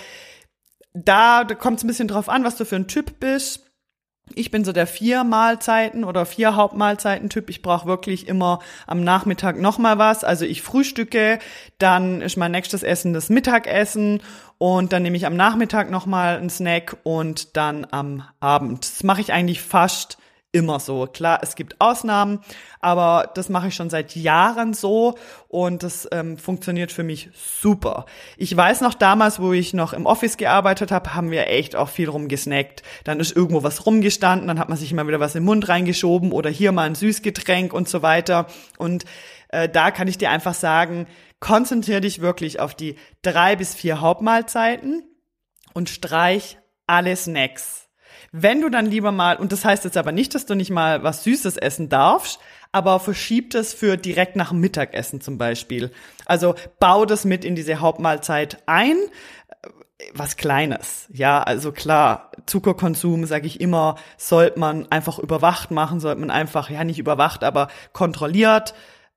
da, 0.92 1.44
kommt 1.44 1.78
es 1.78 1.84
ein 1.84 1.88
bisschen 1.88 2.08
drauf 2.08 2.28
an, 2.28 2.44
was 2.44 2.56
du 2.56 2.66
für 2.66 2.76
ein 2.76 2.88
Typ 2.88 3.20
bist. 3.20 3.67
Ich 4.34 4.50
bin 4.50 4.64
so 4.64 4.72
der 4.72 4.86
vier 4.86 5.24
Mahlzeiten 5.24 6.04
oder 6.04 6.26
vier 6.26 6.56
Hauptmahlzeiten-Typ. 6.56 7.50
Ich 7.50 7.62
brauche 7.62 7.86
wirklich 7.86 8.28
immer 8.28 8.60
am 8.86 9.02
Nachmittag 9.02 9.58
nochmal 9.58 9.98
was. 9.98 10.24
Also 10.24 10.44
ich 10.44 10.62
frühstücke, 10.62 11.38
dann 11.78 12.20
ist 12.20 12.36
mein 12.36 12.52
nächstes 12.52 12.82
Essen 12.82 13.12
das 13.12 13.28
Mittagessen 13.28 14.20
und 14.58 14.92
dann 14.92 15.02
nehme 15.02 15.16
ich 15.16 15.26
am 15.26 15.36
Nachmittag 15.36 15.90
nochmal 15.90 16.36
einen 16.36 16.50
Snack 16.50 16.96
und 17.02 17.56
dann 17.56 17.86
am 17.90 18.24
Abend. 18.40 18.84
Das 18.84 19.04
mache 19.04 19.20
ich 19.20 19.32
eigentlich 19.32 19.62
fast 19.62 20.18
immer 20.52 20.80
so. 20.80 21.06
Klar, 21.06 21.40
es 21.42 21.54
gibt 21.56 21.80
Ausnahmen, 21.80 22.40
aber 22.80 23.30
das 23.34 23.48
mache 23.48 23.68
ich 23.68 23.74
schon 23.74 23.90
seit 23.90 24.16
Jahren 24.16 24.72
so 24.72 25.16
und 25.48 25.82
das 25.82 26.08
ähm, 26.10 26.38
funktioniert 26.38 26.90
für 26.90 27.02
mich 27.02 27.30
super. 27.34 28.06
Ich 28.36 28.56
weiß 28.56 28.80
noch 28.80 28.94
damals, 28.94 29.40
wo 29.40 29.52
ich 29.52 29.74
noch 29.74 29.92
im 29.92 30.06
Office 30.06 30.38
gearbeitet 30.38 30.90
habe, 30.90 31.14
haben 31.14 31.30
wir 31.30 31.48
echt 31.48 31.76
auch 31.76 31.90
viel 31.90 32.08
rumgesnackt. 32.08 32.82
Dann 33.04 33.20
ist 33.20 33.36
irgendwo 33.36 33.62
was 33.62 33.84
rumgestanden, 33.84 34.48
dann 34.48 34.58
hat 34.58 34.70
man 34.70 34.78
sich 34.78 34.90
immer 34.90 35.06
wieder 35.06 35.20
was 35.20 35.34
im 35.34 35.44
Mund 35.44 35.68
reingeschoben 35.68 36.32
oder 36.32 36.48
hier 36.48 36.72
mal 36.72 36.86
ein 36.86 36.94
Süßgetränk 36.94 37.74
und 37.74 37.88
so 37.88 38.02
weiter. 38.02 38.46
Und 38.78 39.04
äh, 39.48 39.68
da 39.68 39.90
kann 39.90 40.08
ich 40.08 40.16
dir 40.16 40.30
einfach 40.30 40.54
sagen, 40.54 41.06
konzentriere 41.40 42.00
dich 42.00 42.22
wirklich 42.22 42.58
auf 42.58 42.74
die 42.74 42.96
drei 43.20 43.54
bis 43.54 43.74
vier 43.74 44.00
Hauptmahlzeiten 44.00 45.02
und 45.74 45.90
streich 45.90 46.58
alle 46.86 47.14
Snacks 47.14 47.87
wenn 48.32 48.60
du 48.60 48.68
dann 48.68 48.86
lieber 48.86 49.12
mal, 49.12 49.36
und 49.36 49.52
das 49.52 49.64
heißt 49.64 49.84
jetzt 49.84 49.96
aber 49.96 50.12
nicht, 50.12 50.34
dass 50.34 50.46
du 50.46 50.54
nicht 50.54 50.70
mal 50.70 51.02
was 51.02 51.24
Süßes 51.24 51.56
essen 51.56 51.88
darfst, 51.88 52.40
aber 52.72 53.00
verschieb 53.00 53.50
das 53.50 53.72
für 53.72 53.96
direkt 53.96 54.36
nach 54.36 54.50
dem 54.50 54.60
Mittagessen 54.60 55.20
zum 55.20 55.38
Beispiel. 55.38 55.90
Also 56.26 56.54
bau 56.78 57.04
das 57.04 57.24
mit 57.24 57.44
in 57.44 57.56
diese 57.56 57.80
Hauptmahlzeit 57.80 58.62
ein. 58.66 58.96
Was 60.14 60.36
Kleines, 60.36 61.08
ja, 61.12 61.42
also 61.42 61.72
klar, 61.72 62.30
Zuckerkonsum, 62.46 63.26
sage 63.26 63.48
ich 63.48 63.60
immer, 63.60 63.96
sollte 64.16 64.60
man 64.60 64.86
einfach 64.92 65.18
überwacht 65.18 65.72
machen, 65.72 65.98
sollte 65.98 66.20
man 66.20 66.30
einfach, 66.30 66.70
ja 66.70 66.84
nicht 66.84 67.00
überwacht, 67.00 67.42
aber 67.42 67.66
kontrolliert. 67.92 68.74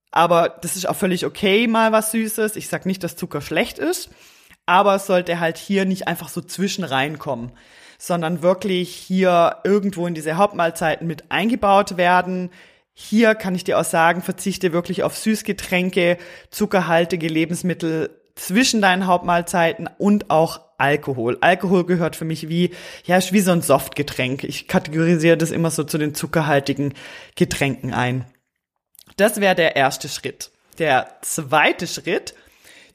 Aber 0.10 0.50
das 0.50 0.76
ist 0.76 0.90
auch 0.90 0.96
völlig 0.96 1.26
okay, 1.26 1.68
mal 1.68 1.92
was 1.92 2.12
Süßes. 2.12 2.56
Ich 2.56 2.68
sag 2.68 2.88
nicht, 2.88 3.04
dass 3.04 3.16
Zucker 3.16 3.42
schlecht 3.42 3.78
ist, 3.78 4.10
aber 4.66 4.96
es 4.96 5.06
sollte 5.06 5.40
halt 5.40 5.60
hier 5.60 5.86
nicht 5.86 6.08
einfach 6.08 6.30
so 6.30 6.42
zwischen 6.42 6.84
reinkommen 6.84 7.52
sondern 8.02 8.42
wirklich 8.42 8.96
hier 8.96 9.58
irgendwo 9.64 10.08
in 10.08 10.16
diese 10.16 10.36
Hauptmahlzeiten 10.36 11.06
mit 11.06 11.30
eingebaut 11.30 11.98
werden. 11.98 12.50
Hier 12.94 13.36
kann 13.36 13.54
ich 13.54 13.64
dir 13.64 13.78
auch 13.78 13.86
sagen, 13.86 14.24
verzichte 14.24 14.74
wirklich 14.74 15.04
auf 15.04 15.16
Süßgetränke, 15.16 16.18
zuckerhaltige 16.50 17.28
Lebensmittel 17.28 18.10
zwischen 18.34 18.82
deinen 18.82 19.06
Hauptmahlzeiten 19.06 19.88
und 20.00 20.32
auch 20.32 20.62
Alkohol. 20.80 21.38
Alkohol 21.42 21.86
gehört 21.86 22.16
für 22.16 22.26
mich 22.26 22.50
wie, 22.50 22.72
ja, 23.06 23.18
ist 23.18 23.34
wie 23.34 23.40
so 23.40 23.52
ein 23.52 23.62
Softgetränk. 23.62 24.46
Ich 24.46 24.68
kategorisiere 24.68 25.38
das 25.38 25.52
immer 25.52 25.70
so 25.70 25.84
zu 25.84 26.00
den 26.00 26.16
zuckerhaltigen 26.16 26.96
Getränken 27.36 27.94
ein. 27.94 28.26
Das 29.16 29.40
wäre 29.40 29.54
der 29.54 29.76
erste 29.76 30.10
Schritt. 30.10 30.50
Der 30.80 31.18
zweite 31.22 31.86
Schritt 31.86 32.34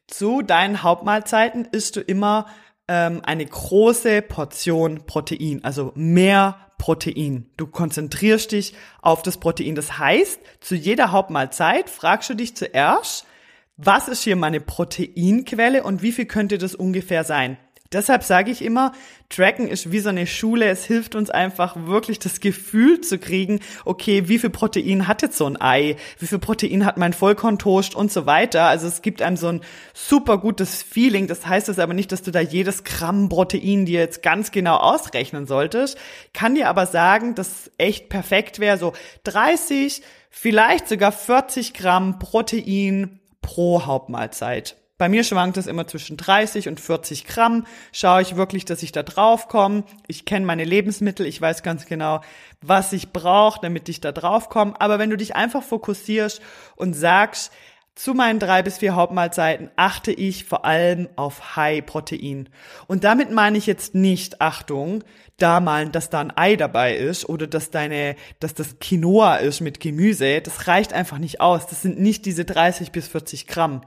zu 0.09 0.43
deinen 0.43 0.83
Hauptmahlzeiten 0.83 1.65
isst 1.71 1.95
du 1.95 2.01
immer 2.01 2.47
ähm, 2.88 3.21
eine 3.25 3.47
große 3.47 4.23
Portion 4.23 5.07
Protein, 5.07 5.64
also 5.64 5.93
mehr 5.95 6.59
Protein. 6.78 7.47
Du 7.57 7.66
konzentrierst 7.66 8.52
dich 8.52 8.75
auf 9.00 9.23
das 9.23 9.38
Protein. 9.38 9.75
Das 9.75 9.99
heißt, 9.99 10.40
zu 10.61 10.75
jeder 10.75 11.12
Hauptmahlzeit 11.12 11.90
fragst 11.90 12.31
du 12.31 12.35
dich 12.35 12.55
zuerst, 12.57 13.26
was 13.76 14.09
ist 14.09 14.23
hier 14.23 14.37
meine 14.37 14.61
Proteinquelle 14.61 15.83
und 15.83 16.02
wie 16.02 16.12
viel 16.12 16.26
könnte 16.26 16.59
das 16.59 16.75
ungefähr 16.75 17.25
sein? 17.25 17.59
Deshalb 17.93 18.23
sage 18.23 18.50
ich 18.50 18.62
immer, 18.62 18.93
Tracken 19.28 19.69
ist 19.69 19.90
wie 19.90 19.99
so 19.99 20.09
eine 20.09 20.26
Schule. 20.26 20.66
Es 20.66 20.85
hilft 20.85 21.14
uns 21.14 21.31
einfach 21.31 21.76
wirklich 21.87 22.19
das 22.19 22.40
Gefühl 22.40 23.00
zu 23.00 23.19
kriegen, 23.19 23.61
okay, 23.85 24.28
wie 24.28 24.38
viel 24.38 24.50
Protein 24.50 25.09
hat 25.09 25.23
jetzt 25.23 25.37
so 25.37 25.47
ein 25.47 25.61
Ei? 25.61 25.97
Wie 26.19 26.26
viel 26.26 26.38
Protein 26.38 26.85
hat 26.85 26.97
mein 26.97 27.12
Vollkorntoast 27.12 27.95
und 27.95 28.12
so 28.12 28.26
weiter? 28.26 28.64
Also 28.64 28.87
es 28.87 29.02
gibt 29.02 29.23
einem 29.23 29.37
so 29.37 29.49
ein 29.49 29.61
super 29.95 30.38
gutes 30.38 30.83
Feeling. 30.83 31.26
Das 31.26 31.47
heißt 31.47 31.69
es 31.69 31.78
aber 31.78 31.95
nicht, 31.95 32.12
dass 32.12 32.23
du 32.23 32.31
da 32.31 32.40
jedes 32.40 32.85
Gramm 32.85 33.28
Protein 33.28 33.87
dir 33.87 34.00
jetzt 34.00 34.23
ganz 34.23 34.50
genau 34.50 34.76
ausrechnen 34.76 35.47
solltest. 35.47 35.99
Kann 36.33 36.55
dir 36.55 36.69
aber 36.69 36.87
sagen, 36.87 37.35
dass 37.35 37.71
echt 37.78 38.09
perfekt 38.09 38.59
wäre, 38.59 38.78
so 38.78 38.93
30, 39.25 40.02
vielleicht 40.31 40.88
sogar 40.88 41.12
40 41.12 41.75
Gramm 41.75 42.19
Protein 42.19 43.21
pro 43.43 43.87
Hauptmahlzeit. 43.87 44.76
Bei 44.99 45.11
mir 45.11 45.25
schwankt 45.25 45.59
es 45.59 45.67
immer 45.67 45.87
zwischen 45.87 46.17
30 46.17 46.69
und 46.69 46.81
40 46.81 47.26
Gramm. 47.26 47.67
Schaue 47.93 48.23
ich 48.23 48.37
wirklich, 48.37 48.65
dass 48.65 48.83
ich 48.83 48.93
da 48.93 49.03
drauf 49.03 49.49
komme. 49.49 49.85
Ich 50.07 50.25
kenne 50.25 50.47
meine 50.47 50.65
Lebensmittel, 50.65 51.26
ich 51.26 51.38
weiß 51.38 51.62
ganz 51.62 51.85
genau, 51.85 52.23
was 52.62 52.95
ich 52.95 53.12
brauche, 53.12 53.61
damit 53.61 53.91
ich 53.91 54.00
da 54.00 54.12
drauf 54.12 54.49
komme. 54.49 54.81
Aber 54.81 54.99
wenn 54.99 55.11
du 55.11 55.19
dich 55.19 55.37
einfach 55.37 55.62
fokussierst 55.62 56.41
und 56.76 56.95
sagst, 56.95 57.53
zu 57.97 58.15
meinen 58.15 58.38
drei 58.38 58.62
bis 58.62 58.79
vier 58.79 58.95
Hauptmahlzeiten 58.95 59.71
achte 59.75 60.12
ich 60.12 60.45
vor 60.45 60.65
allem 60.65 61.09
auf 61.17 61.57
High 61.57 61.85
Protein. 61.85 62.49
Und 62.87 63.03
damit 63.03 63.33
meine 63.33 63.59
ich 63.59 63.67
jetzt 63.67 63.95
nicht, 63.95 64.41
Achtung, 64.41 65.03
da 65.38 65.59
malen, 65.61 65.91
dass 65.91 66.11
da 66.11 66.21
ein 66.21 66.37
Ei 66.37 66.57
dabei 66.57 66.95
ist 66.95 67.29
oder 67.29 67.47
dass 67.47 67.71
deine, 67.71 68.15
dass 68.38 68.55
das 68.55 68.79
Quinoa 68.79 69.37
ist 69.37 69.61
mit 69.61 69.81
Gemüse. 69.81 70.41
Das 70.41 70.69
reicht 70.69 70.93
einfach 70.93 71.19
nicht 71.19 71.41
aus. 71.41 71.67
Das 71.67 71.83
sind 71.83 71.99
nicht 71.99 72.25
diese 72.26 72.45
30 72.45 72.93
bis 72.93 73.09
40 73.09 73.47
Gramm 73.47 73.81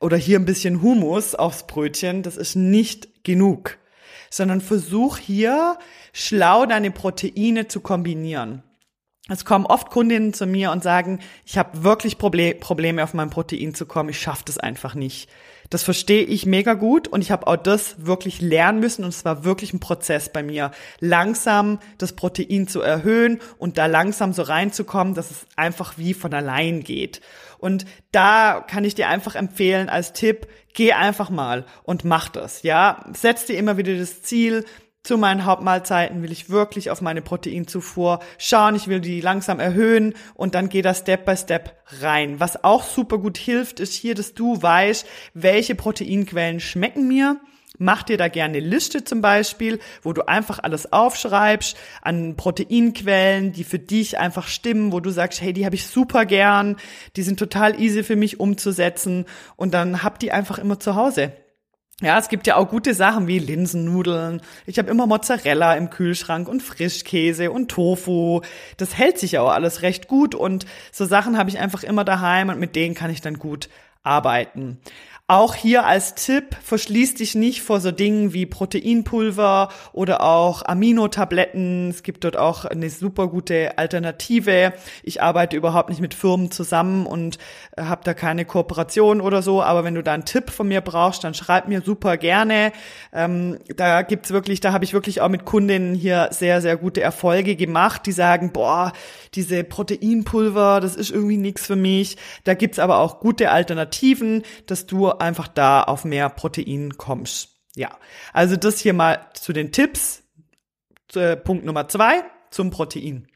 oder 0.00 0.16
hier 0.16 0.38
ein 0.38 0.46
bisschen 0.46 0.82
Humus 0.82 1.34
aufs 1.34 1.66
Brötchen, 1.66 2.22
das 2.22 2.36
ist 2.36 2.56
nicht 2.56 3.22
genug, 3.22 3.78
sondern 4.30 4.60
versuch 4.60 5.18
hier 5.18 5.78
schlau 6.12 6.66
deine 6.66 6.90
Proteine 6.90 7.68
zu 7.68 7.80
kombinieren. 7.80 8.62
Es 9.28 9.44
kommen 9.44 9.66
oft 9.66 9.90
Kundinnen 9.90 10.32
zu 10.32 10.46
mir 10.46 10.72
und 10.72 10.82
sagen, 10.82 11.20
ich 11.44 11.58
habe 11.58 11.84
wirklich 11.84 12.18
Probleme 12.18 13.02
auf 13.04 13.14
mein 13.14 13.30
Protein 13.30 13.74
zu 13.74 13.86
kommen, 13.86 14.08
ich 14.08 14.20
schaffe 14.20 14.42
das 14.46 14.58
einfach 14.58 14.94
nicht. 14.94 15.28
Das 15.70 15.84
verstehe 15.84 16.24
ich 16.24 16.46
mega 16.46 16.74
gut 16.74 17.06
und 17.06 17.22
ich 17.22 17.30
habe 17.30 17.46
auch 17.46 17.56
das 17.56 18.04
wirklich 18.04 18.40
lernen 18.40 18.80
müssen 18.80 19.04
und 19.04 19.10
es 19.10 19.24
war 19.24 19.44
wirklich 19.44 19.72
ein 19.72 19.78
Prozess 19.78 20.28
bei 20.32 20.42
mir, 20.42 20.72
langsam 20.98 21.78
das 21.96 22.14
Protein 22.14 22.66
zu 22.66 22.80
erhöhen 22.80 23.40
und 23.56 23.78
da 23.78 23.86
langsam 23.86 24.32
so 24.32 24.42
reinzukommen, 24.42 25.14
dass 25.14 25.30
es 25.30 25.46
einfach 25.54 25.96
wie 25.96 26.12
von 26.12 26.34
allein 26.34 26.82
geht. 26.82 27.20
Und 27.58 27.84
da 28.10 28.64
kann 28.66 28.84
ich 28.84 28.96
dir 28.96 29.08
einfach 29.08 29.36
empfehlen 29.36 29.88
als 29.88 30.12
Tipp, 30.12 30.48
geh 30.74 30.92
einfach 30.92 31.30
mal 31.30 31.64
und 31.84 32.04
mach 32.04 32.30
das, 32.30 32.64
ja. 32.64 33.04
Setz 33.12 33.46
dir 33.46 33.56
immer 33.56 33.76
wieder 33.76 33.96
das 33.96 34.22
Ziel, 34.22 34.64
zu 35.02 35.16
meinen 35.16 35.46
Hauptmahlzeiten 35.46 36.22
will 36.22 36.30
ich 36.30 36.50
wirklich 36.50 36.90
auf 36.90 37.00
meine 37.00 37.22
Proteinzufuhr 37.22 38.20
schauen, 38.36 38.74
ich 38.74 38.86
will 38.86 39.00
die 39.00 39.20
langsam 39.20 39.58
erhöhen 39.58 40.14
und 40.34 40.54
dann 40.54 40.68
geht 40.68 40.84
das 40.84 40.98
Step 40.98 41.24
by 41.24 41.36
Step 41.36 41.76
rein. 42.00 42.38
Was 42.38 42.64
auch 42.64 42.84
super 42.84 43.18
gut 43.18 43.38
hilft, 43.38 43.80
ist 43.80 43.94
hier, 43.94 44.14
dass 44.14 44.34
du 44.34 44.60
weißt, 44.60 45.06
welche 45.32 45.74
Proteinquellen 45.74 46.60
schmecken 46.60 47.08
mir. 47.08 47.40
Mach 47.78 48.02
dir 48.02 48.18
da 48.18 48.28
gerne 48.28 48.58
eine 48.58 48.66
Liste 48.66 49.04
zum 49.04 49.22
Beispiel, 49.22 49.78
wo 50.02 50.12
du 50.12 50.28
einfach 50.28 50.58
alles 50.58 50.92
aufschreibst 50.92 51.78
an 52.02 52.36
Proteinquellen, 52.36 53.52
die 53.52 53.64
für 53.64 53.78
dich 53.78 54.18
einfach 54.18 54.48
stimmen, 54.48 54.92
wo 54.92 55.00
du 55.00 55.08
sagst, 55.08 55.40
hey, 55.40 55.54
die 55.54 55.64
habe 55.64 55.76
ich 55.76 55.86
super 55.86 56.26
gern, 56.26 56.76
die 57.16 57.22
sind 57.22 57.38
total 57.38 57.80
easy 57.80 58.04
für 58.04 58.16
mich 58.16 58.38
umzusetzen 58.38 59.24
und 59.56 59.72
dann 59.72 60.02
hab 60.02 60.18
die 60.18 60.30
einfach 60.30 60.58
immer 60.58 60.78
zu 60.78 60.94
Hause. 60.94 61.32
Ja, 62.02 62.18
es 62.18 62.30
gibt 62.30 62.46
ja 62.46 62.56
auch 62.56 62.70
gute 62.70 62.94
Sachen 62.94 63.26
wie 63.26 63.38
Linsennudeln. 63.38 64.40
Ich 64.64 64.78
habe 64.78 64.90
immer 64.90 65.06
Mozzarella 65.06 65.74
im 65.74 65.90
Kühlschrank 65.90 66.48
und 66.48 66.62
Frischkäse 66.62 67.50
und 67.50 67.70
Tofu. 67.70 68.40
Das 68.78 68.96
hält 68.96 69.18
sich 69.18 69.32
ja 69.32 69.42
auch 69.42 69.50
alles 69.50 69.82
recht 69.82 70.08
gut 70.08 70.34
und 70.34 70.64
so 70.92 71.04
Sachen 71.04 71.36
habe 71.36 71.50
ich 71.50 71.58
einfach 71.58 71.82
immer 71.82 72.04
daheim 72.04 72.48
und 72.48 72.58
mit 72.58 72.74
denen 72.74 72.94
kann 72.94 73.10
ich 73.10 73.20
dann 73.20 73.38
gut 73.38 73.68
arbeiten. 74.02 74.78
Auch 75.30 75.54
hier 75.54 75.86
als 75.86 76.16
Tipp, 76.16 76.56
verschließ 76.60 77.14
dich 77.14 77.36
nicht 77.36 77.62
vor 77.62 77.78
so 77.78 77.92
Dingen 77.92 78.32
wie 78.32 78.46
Proteinpulver 78.46 79.68
oder 79.92 80.24
auch 80.24 80.64
Aminotabletten. 80.64 81.88
Es 81.88 82.02
gibt 82.02 82.24
dort 82.24 82.36
auch 82.36 82.64
eine 82.64 82.90
super 82.90 83.28
gute 83.28 83.78
Alternative. 83.78 84.72
Ich 85.04 85.22
arbeite 85.22 85.56
überhaupt 85.56 85.88
nicht 85.88 86.00
mit 86.00 86.14
Firmen 86.14 86.50
zusammen 86.50 87.06
und 87.06 87.38
äh, 87.76 87.82
habe 87.82 88.00
da 88.02 88.12
keine 88.12 88.44
Kooperation 88.44 89.20
oder 89.20 89.40
so. 89.40 89.62
Aber 89.62 89.84
wenn 89.84 89.94
du 89.94 90.02
da 90.02 90.14
einen 90.14 90.24
Tipp 90.24 90.50
von 90.50 90.66
mir 90.66 90.80
brauchst, 90.80 91.22
dann 91.22 91.32
schreib 91.32 91.68
mir 91.68 91.82
super 91.82 92.16
gerne. 92.16 92.72
Ähm, 93.12 93.60
da 93.76 94.02
gibt's 94.02 94.32
wirklich, 94.32 94.58
da 94.58 94.72
habe 94.72 94.84
ich 94.84 94.94
wirklich 94.94 95.20
auch 95.20 95.28
mit 95.28 95.44
Kundinnen 95.44 95.94
hier 95.94 96.30
sehr, 96.32 96.60
sehr 96.60 96.76
gute 96.76 97.02
Erfolge 97.02 97.54
gemacht, 97.54 98.04
die 98.06 98.10
sagen, 98.10 98.50
boah, 98.50 98.92
diese 99.36 99.62
Proteinpulver, 99.62 100.80
das 100.80 100.96
ist 100.96 101.12
irgendwie 101.12 101.36
nichts 101.36 101.66
für 101.66 101.76
mich. 101.76 102.16
Da 102.42 102.54
gibt's 102.54 102.80
aber 102.80 102.98
auch 102.98 103.20
gute 103.20 103.52
Alternativen, 103.52 104.42
dass 104.66 104.86
du 104.86 105.19
einfach 105.20 105.48
da 105.48 105.82
auf 105.82 106.04
mehr 106.04 106.28
Protein 106.28 106.96
kommst. 106.96 107.50
Ja, 107.76 107.90
also 108.32 108.56
das 108.56 108.78
hier 108.78 108.94
mal 108.94 109.26
zu 109.34 109.52
den 109.52 109.72
Tipps. 109.72 110.22
Äh, 111.14 111.36
Punkt 111.36 111.64
Nummer 111.64 111.88
zwei 111.88 112.22
zum 112.50 112.70
Protein. 112.70 113.28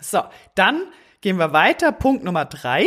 So, 0.00 0.22
dann 0.54 0.82
gehen 1.20 1.38
wir 1.38 1.52
weiter. 1.52 1.92
Punkt 1.92 2.24
Nummer 2.24 2.44
drei. 2.44 2.86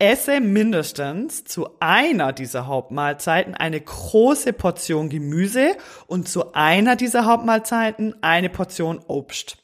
Esse 0.00 0.40
mindestens 0.40 1.44
zu 1.44 1.78
einer 1.78 2.32
dieser 2.32 2.66
Hauptmahlzeiten 2.66 3.54
eine 3.54 3.80
große 3.80 4.52
Portion 4.52 5.08
Gemüse 5.08 5.76
und 6.08 6.28
zu 6.28 6.52
einer 6.52 6.96
dieser 6.96 7.26
Hauptmahlzeiten 7.26 8.16
eine 8.22 8.48
Portion 8.48 8.98
Obst. 9.06 9.58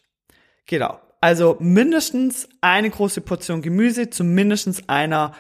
Genau. 0.66 1.00
Also 1.20 1.56
mindestens 1.58 2.48
eine 2.60 2.90
große 2.90 3.20
Portion 3.20 3.60
Gemüse 3.60 4.08
zu 4.08 4.22
mindestens 4.22 4.88
einer 4.88 5.34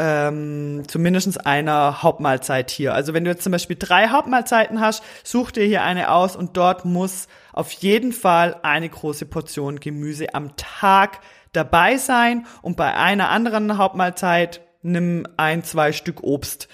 ähm, 0.00 0.82
zu 0.88 0.98
mindestens 0.98 1.36
einer 1.36 2.02
Hauptmahlzeit 2.02 2.70
hier. 2.70 2.94
Also 2.94 3.12
wenn 3.12 3.24
du 3.24 3.30
jetzt 3.30 3.44
zum 3.44 3.52
Beispiel 3.52 3.76
drei 3.78 4.08
Hauptmahlzeiten 4.08 4.80
hast, 4.80 5.04
such 5.22 5.50
dir 5.50 5.64
hier 5.64 5.82
eine 5.82 6.10
aus 6.10 6.36
und 6.36 6.56
dort 6.56 6.86
muss 6.86 7.28
auf 7.52 7.70
jeden 7.72 8.12
Fall 8.12 8.56
eine 8.62 8.88
große 8.88 9.26
Portion 9.26 9.78
Gemüse 9.78 10.32
am 10.32 10.56
Tag 10.56 11.20
dabei 11.52 11.98
sein 11.98 12.46
und 12.62 12.78
bei 12.78 12.94
einer 12.94 13.28
anderen 13.28 13.76
Hauptmahlzeit 13.76 14.62
nimm 14.80 15.26
ein, 15.36 15.64
zwei 15.64 15.92
Stück 15.92 16.22
Obst 16.22 16.68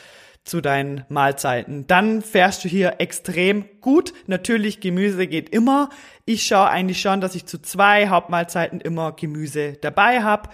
zu 0.44 0.60
deinen 0.60 1.04
Mahlzeiten. 1.08 1.88
Dann 1.88 2.22
fährst 2.22 2.62
du 2.62 2.68
hier 2.68 2.94
extrem 2.98 3.64
gut. 3.80 4.12
Natürlich, 4.28 4.78
Gemüse 4.78 5.26
geht 5.26 5.48
immer. 5.48 5.90
Ich 6.26 6.46
schaue 6.46 6.68
eigentlich 6.68 7.00
schon, 7.00 7.20
dass 7.20 7.34
ich 7.34 7.46
zu 7.46 7.60
zwei 7.60 8.06
Hauptmahlzeiten 8.06 8.80
immer 8.80 9.10
Gemüse 9.10 9.72
dabei 9.72 10.22
habe 10.22 10.50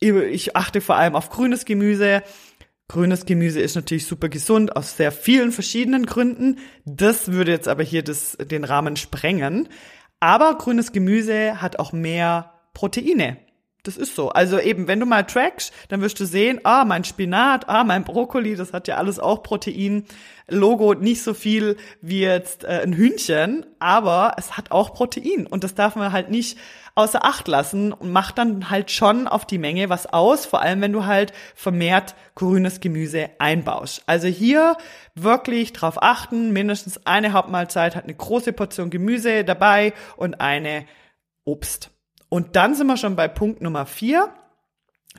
ich 0.00 0.56
achte 0.56 0.80
vor 0.80 0.96
allem 0.96 1.14
auf 1.14 1.30
grünes 1.30 1.64
Gemüse. 1.64 2.22
Grünes 2.88 3.24
Gemüse 3.24 3.60
ist 3.60 3.76
natürlich 3.76 4.06
super 4.06 4.28
gesund 4.28 4.74
aus 4.74 4.96
sehr 4.96 5.12
vielen 5.12 5.52
verschiedenen 5.52 6.06
Gründen. 6.06 6.58
Das 6.84 7.30
würde 7.30 7.52
jetzt 7.52 7.68
aber 7.68 7.84
hier 7.84 8.02
das, 8.02 8.36
den 8.40 8.64
Rahmen 8.64 8.96
sprengen. 8.96 9.68
Aber 10.18 10.58
grünes 10.58 10.92
Gemüse 10.92 11.62
hat 11.62 11.78
auch 11.78 11.92
mehr 11.92 12.52
Proteine. 12.74 13.38
Das 13.82 13.96
ist 13.96 14.14
so. 14.14 14.28
Also 14.28 14.58
eben, 14.58 14.88
wenn 14.88 15.00
du 15.00 15.06
mal 15.06 15.24
trackst, 15.24 15.72
dann 15.88 16.00
wirst 16.02 16.20
du 16.20 16.26
sehen, 16.26 16.60
ah, 16.64 16.84
mein 16.84 17.04
Spinat, 17.04 17.68
ah, 17.68 17.84
mein 17.84 18.04
Brokkoli, 18.04 18.54
das 18.54 18.72
hat 18.72 18.88
ja 18.88 18.96
alles 18.96 19.18
auch 19.18 19.42
Protein. 19.42 20.04
Logo 20.48 20.94
nicht 20.94 21.22
so 21.22 21.32
viel 21.32 21.76
wie 22.00 22.20
jetzt 22.20 22.64
äh, 22.64 22.80
ein 22.82 22.92
Hühnchen, 22.92 23.64
aber 23.78 24.34
es 24.36 24.56
hat 24.56 24.72
auch 24.72 24.92
Protein 24.92 25.46
und 25.46 25.62
das 25.62 25.74
darf 25.74 25.94
man 25.94 26.12
halt 26.12 26.28
nicht 26.28 26.58
außer 26.96 27.24
Acht 27.24 27.48
lassen 27.48 27.92
und 27.92 28.12
macht 28.12 28.36
dann 28.38 28.68
halt 28.68 28.90
schon 28.90 29.28
auf 29.28 29.46
die 29.46 29.58
Menge 29.58 29.88
was 29.88 30.06
aus, 30.06 30.46
vor 30.46 30.60
allem 30.60 30.80
wenn 30.80 30.92
du 30.92 31.06
halt 31.06 31.32
vermehrt 31.54 32.14
grünes 32.34 32.80
Gemüse 32.80 33.30
einbaust. 33.38 34.02
Also 34.06 34.26
hier 34.26 34.76
wirklich 35.14 35.72
drauf 35.72 36.02
achten, 36.02 36.52
mindestens 36.52 37.06
eine 37.06 37.32
Hauptmahlzeit 37.32 37.94
hat 37.94 38.04
eine 38.04 38.14
große 38.14 38.52
Portion 38.52 38.90
Gemüse 38.90 39.44
dabei 39.44 39.92
und 40.16 40.40
eine 40.40 40.84
Obst. 41.44 41.90
Und 42.30 42.56
dann 42.56 42.74
sind 42.74 42.86
wir 42.86 42.96
schon 42.96 43.16
bei 43.16 43.28
Punkt 43.28 43.60
Nummer 43.60 43.84
vier. 43.84 44.32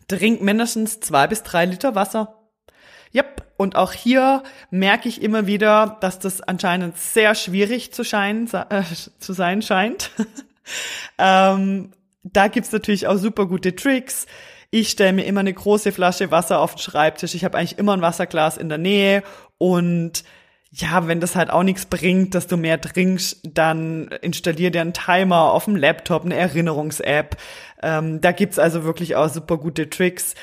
Trink 0.08 0.42
mindestens 0.42 1.02
zwei 1.02 1.28
bis 1.28 1.44
drei 1.44 1.66
Liter 1.66 1.94
Wasser. 1.94 2.40
Yep. 3.14 3.44
Und 3.58 3.76
auch 3.76 3.92
hier 3.94 4.42
merke 4.72 5.08
ich 5.08 5.22
immer 5.22 5.46
wieder, 5.46 5.98
dass 6.02 6.18
das 6.18 6.42
anscheinend 6.42 6.98
sehr 6.98 7.36
schwierig 7.36 7.94
zu, 7.94 8.04
scheinen, 8.04 8.50
äh, 8.70 8.82
zu 9.20 9.34
sein 9.34 9.62
scheint. 9.62 10.10
ähm, 11.20 11.92
da 12.24 12.48
gibt's 12.48 12.72
natürlich 12.72 13.08
auch 13.08 13.18
super 13.18 13.46
gute 13.46 13.76
Tricks. 13.76 14.26
Ich 14.72 14.90
stelle 14.90 15.14
mir 15.14 15.26
immer 15.26 15.42
eine 15.42 15.54
große 15.54 15.92
Flasche 15.92 16.32
Wasser 16.32 16.60
auf 16.60 16.76
den 16.76 16.80
Schreibtisch. 16.80 17.36
Ich 17.36 17.44
habe 17.44 17.58
eigentlich 17.58 17.78
immer 17.78 17.94
ein 17.94 18.02
Wasserglas 18.02 18.58
in 18.58 18.70
der 18.70 18.78
Nähe 18.78 19.22
und 19.58 20.24
ja, 20.74 21.06
wenn 21.08 21.20
das 21.20 21.36
halt 21.36 21.50
auch 21.50 21.64
nichts 21.64 21.86
bringt, 21.86 22.34
dass 22.34 22.48
du 22.48 22.56
mehr 22.56 22.80
trinkst, 22.80 23.42
dann 23.44 24.08
installier 24.22 24.72
dir 24.72 24.82
einen 24.82 24.94
Timer 24.94 25.52
auf 25.52 25.66
dem 25.66 25.76
Laptop, 25.76 26.24
eine 26.24 26.36
Erinnerungs-App. 26.36 27.36
Ähm, 27.84 28.22
da 28.22 28.32
gibt's 28.32 28.58
also 28.58 28.86
wirklich 28.86 29.18
auch 29.18 29.28
super 29.28 29.58
gute 29.58 29.90
Tricks 29.90 30.34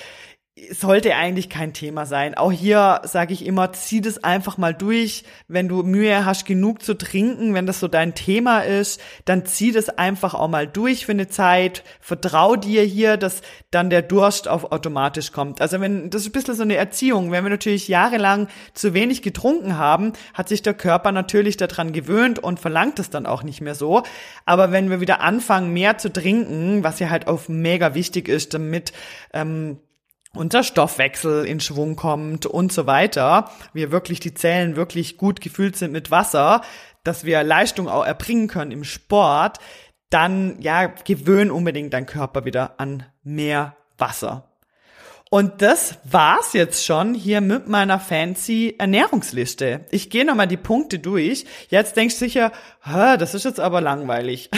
sollte 0.71 1.15
eigentlich 1.15 1.49
kein 1.49 1.73
Thema 1.73 2.07
sein. 2.07 2.35
Auch 2.35 2.53
hier 2.53 3.01
sage 3.05 3.33
ich 3.33 3.45
immer, 3.45 3.73
zieh 3.73 4.01
das 4.01 4.23
einfach 4.25 4.59
mal 4.59 4.75
durch. 4.75 5.25
Wenn 5.47 5.69
du 5.69 5.83
Mühe 5.83 6.25
hast, 6.25 6.45
genug 6.47 6.83
zu 6.83 6.95
trinken, 6.95 7.55
wenn 7.55 7.67
das 7.67 7.81
so 7.81 7.89
dein 7.89 8.15
Thema 8.15 8.61
ist, 8.61 9.01
dann 9.25 9.47
zieh 9.47 9.73
das 9.73 9.89
einfach 9.89 10.35
auch 10.35 10.49
mal 10.49 10.67
durch 10.67 11.07
für 11.07 11.13
eine 11.13 11.29
Zeit. 11.29 11.85
Vertrau 12.01 12.57
dir 12.57 12.83
hier, 12.83 13.17
dass 13.17 13.43
dann 13.71 13.91
der 13.91 14.03
Durst 14.03 14.49
auf 14.49 14.73
automatisch 14.73 15.33
kommt. 15.33 15.61
Also 15.61 15.81
wenn, 15.81 16.11
das 16.11 16.23
ist 16.23 16.29
ein 16.29 16.33
bisschen 16.33 16.55
so 16.55 16.63
eine 16.63 16.77
Erziehung. 16.77 17.31
Wenn 17.31 17.45
wir 17.45 17.51
natürlich 17.51 17.89
jahrelang 17.89 18.49
zu 18.75 18.95
wenig 18.95 19.23
getrunken 19.23 19.77
haben, 19.77 20.13
hat 20.35 20.49
sich 20.49 20.63
der 20.63 20.75
Körper 20.75 21.13
natürlich 21.13 21.57
daran 21.57 21.93
gewöhnt 21.93 22.39
und 22.39 22.61
verlangt 22.61 22.99
es 22.99 23.11
dann 23.11 23.27
auch 23.27 23.43
nicht 23.43 23.61
mehr 23.61 23.75
so. 23.75 24.03
Aber 24.45 24.73
wenn 24.73 24.91
wir 24.91 25.01
wieder 25.01 25.21
anfangen, 25.21 25.73
mehr 25.73 25.99
zu 25.99 26.13
trinken, 26.13 26.83
was 26.85 26.99
ja 26.99 27.11
halt 27.11 27.27
auch 27.27 27.49
mega 27.49 27.95
wichtig 27.95 28.29
ist, 28.29 28.55
damit 28.55 28.93
ähm, 29.33 29.79
unser 30.35 30.63
Stoffwechsel 30.63 31.45
in 31.45 31.61
Schwung 31.61 31.97
kommt 31.97 32.47
und 32.47 32.73
so 32.73 32.87
weiter, 32.87 33.51
wir 33.73 33.91
wirklich 33.91 34.21
die 34.21 34.35
Zellen 34.35 34.77
wirklich 34.77 35.17
gut 35.17 35.41
gefüllt 35.41 35.77
sind 35.77 35.93
mit 35.93 36.11
Wasser, 36.11 36.63
dass 37.05 37.25
wir 37.25 37.43
Leistung 37.43 37.89
auch 37.89 38.05
erbringen 38.05 38.49
können 38.49 38.73
im 38.73 38.85
Sport, 38.85 39.59
dann 40.11 40.57
ja, 40.61 40.87
gewöhn 40.87 41.51
unbedingt 41.51 41.93
dein 41.93 42.07
Körper 42.07 42.45
wieder 42.45 42.79
an 42.79 43.05
mehr 43.23 43.77
Wasser. 43.99 44.45
Und 45.31 45.61
das 45.61 45.99
war's 46.05 46.55
jetzt 46.55 46.87
schon 46.87 47.13
hier 47.13 47.43
mit 47.43 47.69
meiner 47.69 48.01
fancy 48.01 48.77
Ernährungsliste. 48.79 49.85
Ich 49.91 50.09
gehe 50.09 50.25
nochmal 50.25 50.47
die 50.47 50.57
Punkte 50.57 50.99
durch. 50.99 51.45
Jetzt 51.69 51.99
denkst 51.99 52.15
du 52.15 52.21
sicher, 52.21 52.53
das 52.83 53.35
ist 53.35 53.45
jetzt 53.45 53.61
aber 53.61 53.83
langweilig. 53.83 54.49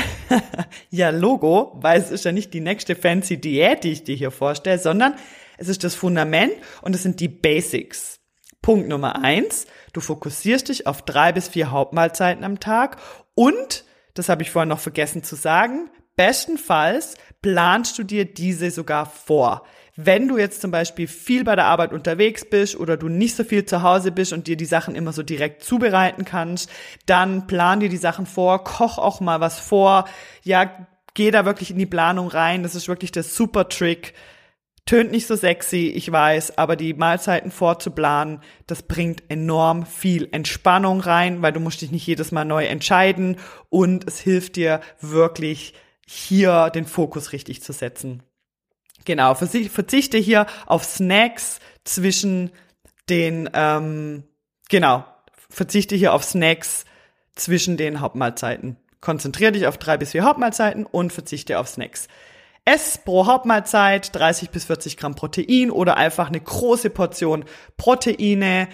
ja, 0.91 1.11
Logo, 1.11 1.73
weil 1.81 2.01
es 2.01 2.13
ist 2.13 2.25
ja 2.25 2.31
nicht 2.31 2.55
die 2.55 2.61
nächste 2.61 2.95
fancy 2.95 3.41
Diät, 3.41 3.83
die 3.83 3.91
ich 3.91 4.05
dir 4.05 4.15
hier 4.15 4.31
vorstelle, 4.31 4.79
sondern 4.79 5.15
es 5.61 5.69
ist 5.69 5.85
das 5.85 5.95
Fundament 5.95 6.55
und 6.81 6.95
es 6.95 7.03
sind 7.03 7.21
die 7.21 7.29
Basics. 7.29 8.19
Punkt 8.63 8.89
Nummer 8.89 9.23
eins, 9.23 9.67
du 9.93 10.01
fokussierst 10.01 10.69
dich 10.69 10.87
auf 10.87 11.03
drei 11.03 11.33
bis 11.33 11.49
vier 11.49 11.71
Hauptmahlzeiten 11.71 12.45
am 12.45 12.61
Tag 12.61 12.97
und, 13.35 13.85
das 14.15 14.29
habe 14.29 14.43
ich 14.43 14.51
vorhin 14.51 14.71
noch 14.71 14.81
vergessen 14.81 15.23
zu 15.23 15.37
sagen, 15.37 15.91
bestenfalls 16.17 17.17
planst 17.43 17.99
du 17.99 18.05
dir 18.05 18.25
diese 18.25 18.71
sogar 18.71 19.07
vor. 19.07 19.65
Wenn 19.97 20.29
du 20.29 20.39
jetzt 20.39 20.63
zum 20.63 20.71
Beispiel 20.71 21.07
viel 21.07 21.45
bei 21.45 21.57
der 21.57 21.67
Arbeit 21.67 21.93
unterwegs 21.93 22.49
bist 22.49 22.77
oder 22.77 22.97
du 22.97 23.09
nicht 23.09 23.37
so 23.37 23.45
viel 23.45 23.67
zu 23.67 23.83
Hause 23.83 24.13
bist 24.13 24.33
und 24.33 24.47
dir 24.47 24.57
die 24.57 24.65
Sachen 24.65 24.95
immer 24.95 25.13
so 25.13 25.23
direkt 25.23 25.63
zubereiten 25.63 26.25
kannst, 26.25 26.71
dann 27.05 27.47
plan 27.47 27.81
dir 27.81 27.91
die 27.91 27.99
Sachen 27.99 28.25
vor, 28.25 28.65
koch 28.65 28.97
auch 28.97 29.21
mal 29.21 29.41
was 29.41 29.59
vor, 29.59 30.07
ja, 30.43 30.87
geh 31.13 31.31
da 31.31 31.45
wirklich 31.45 31.71
in 31.71 31.79
die 31.79 31.87
Planung 31.87 32.29
rein. 32.29 32.63
Das 32.63 32.75
ist 32.75 32.89
wirklich 32.89 33.13
der 33.13 33.25
super 33.25 33.69
Trick. 33.69 34.15
Tönt 34.91 35.13
nicht 35.13 35.29
so 35.29 35.37
sexy, 35.37 35.87
ich 35.95 36.11
weiß, 36.11 36.59
aber 36.59 36.75
die 36.75 36.95
Mahlzeiten 36.95 37.53
vorzuplanen, 37.53 38.41
das 38.67 38.83
bringt 38.83 39.23
enorm 39.29 39.87
viel 39.87 40.29
Entspannung 40.33 40.99
rein, 41.01 41.43
weil 41.43 41.53
du 41.53 41.61
musst 41.61 41.81
dich 41.81 41.93
nicht 41.93 42.05
jedes 42.09 42.33
Mal 42.33 42.45
neu 42.45 42.65
entscheiden 42.65 43.37
und 43.69 44.05
es 44.09 44.19
hilft 44.19 44.57
dir 44.57 44.81
wirklich 45.01 45.75
hier 46.09 46.71
den 46.71 46.87
Fokus 46.87 47.31
richtig 47.31 47.63
zu 47.63 47.73
setzen. 47.73 48.25
Genau, 49.05 49.37
verzichte 49.37 50.19
hier 50.19 50.47
auf 50.67 50.83
Snacks 50.83 51.61
zwischen 51.85 52.51
den, 53.09 53.49
ähm, 53.55 54.25
genau, 54.71 55.05
verzichte 55.49 55.95
hier 55.95 56.15
auf 56.15 56.25
Snacks 56.25 56.85
zwischen 57.37 57.77
den 57.77 58.01
Hauptmahlzeiten. 58.01 58.77
Konzentriere 59.01 59.53
dich 59.53 59.69
auf 59.69 59.79
drei 59.79 59.97
bis 59.99 60.11
vier 60.11 60.25
Hauptmahlzeiten 60.25 60.85
und 60.85 61.13
verzichte 61.13 61.61
auf 61.61 61.69
Snacks. 61.69 62.09
Ess 62.71 62.99
pro 62.99 63.27
Hauptmahlzeit 63.27 64.15
30 64.15 64.51
bis 64.51 64.67
40 64.67 64.97
Gramm 64.97 65.17
Protein 65.17 65.73
oder 65.73 65.97
einfach 65.97 66.29
eine 66.29 66.41
große 66.41 66.89
Portion 66.91 67.45
Proteine. 67.77 68.69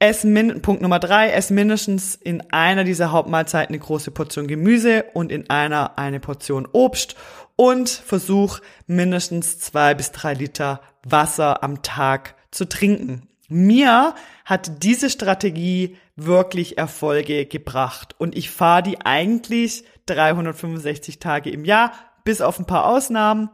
Ess 0.00 0.24
min 0.24 0.62
Punkt 0.62 0.82
Nummer 0.82 0.98
drei, 0.98 1.30
ess 1.30 1.50
mindestens 1.50 2.16
in 2.16 2.50
einer 2.50 2.82
dieser 2.82 3.12
Hauptmahlzeiten 3.12 3.72
eine 3.72 3.78
große 3.78 4.10
Portion 4.10 4.48
Gemüse 4.48 5.04
und 5.14 5.30
in 5.30 5.48
einer 5.48 5.96
eine 5.96 6.18
Portion 6.18 6.66
Obst 6.72 7.14
und 7.54 7.88
versuch 7.88 8.58
mindestens 8.88 9.60
zwei 9.60 9.94
bis 9.94 10.10
drei 10.10 10.34
Liter 10.34 10.80
Wasser 11.04 11.62
am 11.62 11.82
Tag 11.82 12.34
zu 12.50 12.68
trinken. 12.68 13.28
Mir 13.48 14.16
hat 14.44 14.82
diese 14.82 15.08
Strategie 15.08 15.96
wirklich 16.16 16.78
Erfolge 16.78 17.46
gebracht 17.46 18.16
und 18.18 18.36
ich 18.36 18.50
fahre 18.50 18.82
die 18.82 19.00
eigentlich 19.02 19.84
365 20.06 21.20
Tage 21.20 21.50
im 21.50 21.64
Jahr, 21.64 21.92
bis 22.30 22.40
auf 22.40 22.60
ein 22.60 22.64
paar 22.64 22.86
Ausnahmen. 22.86 23.50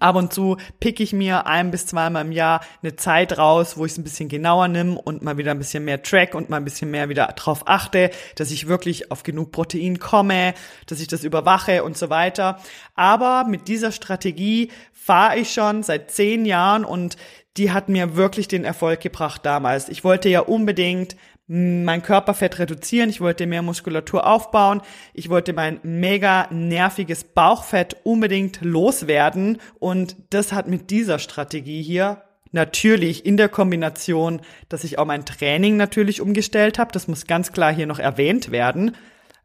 Ab 0.00 0.16
und 0.16 0.32
zu 0.32 0.56
pick 0.80 0.98
ich 0.98 1.12
mir 1.12 1.46
ein 1.46 1.70
bis 1.70 1.84
zweimal 1.84 2.24
im 2.24 2.32
Jahr 2.32 2.62
eine 2.82 2.96
Zeit 2.96 3.36
raus, 3.36 3.76
wo 3.76 3.84
ich 3.84 3.92
es 3.92 3.98
ein 3.98 4.04
bisschen 4.04 4.30
genauer 4.30 4.68
nimm 4.68 4.96
und 4.96 5.20
mal 5.20 5.36
wieder 5.36 5.50
ein 5.50 5.58
bisschen 5.58 5.84
mehr 5.84 6.02
track 6.02 6.34
und 6.34 6.48
mal 6.48 6.56
ein 6.56 6.64
bisschen 6.64 6.90
mehr 6.90 7.10
wieder 7.10 7.26
drauf 7.36 7.64
achte, 7.66 8.10
dass 8.36 8.50
ich 8.50 8.66
wirklich 8.66 9.10
auf 9.10 9.24
genug 9.24 9.52
Protein 9.52 9.98
komme, 9.98 10.54
dass 10.86 11.00
ich 11.00 11.08
das 11.08 11.22
überwache 11.22 11.84
und 11.84 11.98
so 11.98 12.08
weiter. 12.08 12.60
Aber 12.94 13.44
mit 13.44 13.68
dieser 13.68 13.92
Strategie 13.92 14.70
fahre 14.94 15.36
ich 15.36 15.52
schon 15.52 15.82
seit 15.82 16.10
zehn 16.10 16.46
Jahren 16.46 16.86
und 16.86 17.18
die 17.58 17.72
hat 17.72 17.90
mir 17.90 18.16
wirklich 18.16 18.48
den 18.48 18.64
Erfolg 18.64 19.00
gebracht 19.00 19.44
damals. 19.44 19.90
Ich 19.90 20.02
wollte 20.02 20.30
ja 20.30 20.40
unbedingt 20.40 21.14
mein 21.48 22.02
Körperfett 22.02 22.58
reduzieren, 22.58 23.08
ich 23.08 23.22
wollte 23.22 23.46
mehr 23.46 23.62
Muskulatur 23.62 24.26
aufbauen, 24.26 24.82
ich 25.14 25.30
wollte 25.30 25.54
mein 25.54 25.80
mega 25.82 26.46
nerviges 26.50 27.24
Bauchfett 27.24 27.96
unbedingt 28.04 28.60
loswerden. 28.60 29.58
Und 29.78 30.16
das 30.30 30.52
hat 30.52 30.68
mit 30.68 30.90
dieser 30.90 31.18
Strategie 31.18 31.82
hier 31.82 32.22
natürlich 32.52 33.24
in 33.24 33.38
der 33.38 33.48
Kombination, 33.48 34.42
dass 34.68 34.84
ich 34.84 34.98
auch 34.98 35.06
mein 35.06 35.24
Training 35.24 35.76
natürlich 35.76 36.20
umgestellt 36.20 36.78
habe, 36.78 36.92
das 36.92 37.08
muss 37.08 37.26
ganz 37.26 37.50
klar 37.52 37.72
hier 37.72 37.86
noch 37.86 37.98
erwähnt 37.98 38.50
werden, 38.50 38.94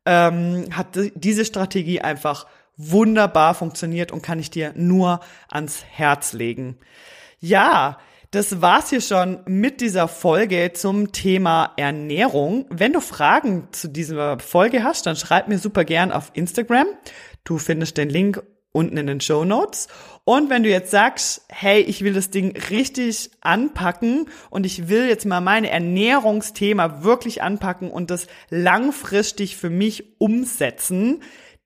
ähm, 0.06 0.66
hat 0.72 0.88
diese 1.16 1.46
Strategie 1.46 2.02
einfach 2.02 2.48
wunderbar 2.76 3.54
funktioniert 3.54 4.12
und 4.12 4.22
kann 4.22 4.40
ich 4.40 4.50
dir 4.50 4.74
nur 4.76 5.22
ans 5.48 5.86
Herz 5.90 6.34
legen. 6.34 6.78
Ja, 7.40 7.98
das 8.34 8.62
war's 8.62 8.90
hier 8.90 9.00
schon 9.00 9.42
mit 9.46 9.80
dieser 9.80 10.08
Folge 10.08 10.72
zum 10.74 11.12
Thema 11.12 11.72
Ernährung. 11.78 12.66
Wenn 12.70 12.92
du 12.92 13.00
Fragen 13.00 13.68
zu 13.72 13.88
dieser 13.88 14.40
Folge 14.40 14.84
hast, 14.84 15.06
dann 15.06 15.16
schreib 15.16 15.48
mir 15.48 15.60
super 15.60 15.86
gern 15.86 16.12
auf 16.12 16.32
Instagram. 16.34 16.88
Du 17.44 17.60
findest 17.60 17.96
den 17.98 18.10
Link 18.10 18.42
unten 18.72 18.98
in 18.98 19.06
den 19.06 19.22
Show 19.22 19.46
Notes. 19.46 19.88
Und 20.24 20.50
wenn 20.50 20.64
du 20.64 20.70
jetzt 20.70 20.90
sagst, 20.90 21.46
hey, 21.50 21.82
ich 21.82 22.04
will 22.04 22.14
das 22.14 22.32
Ding 22.32 22.58
richtig 22.72 23.30
anpacken 23.42 24.28
und 24.50 24.66
ich 24.66 24.88
will 24.88 25.08
jetzt 25.08 25.28
mal 25.28 25.40
meine 25.40 25.70
Ernährungsthema 25.70 27.04
wirklich 27.04 27.44
anpacken 27.44 27.92
und 27.92 28.10
das 28.10 28.26
langfristig 28.50 29.58
für 29.58 29.70
mich 29.70 30.20
umsetzen, 30.20 31.22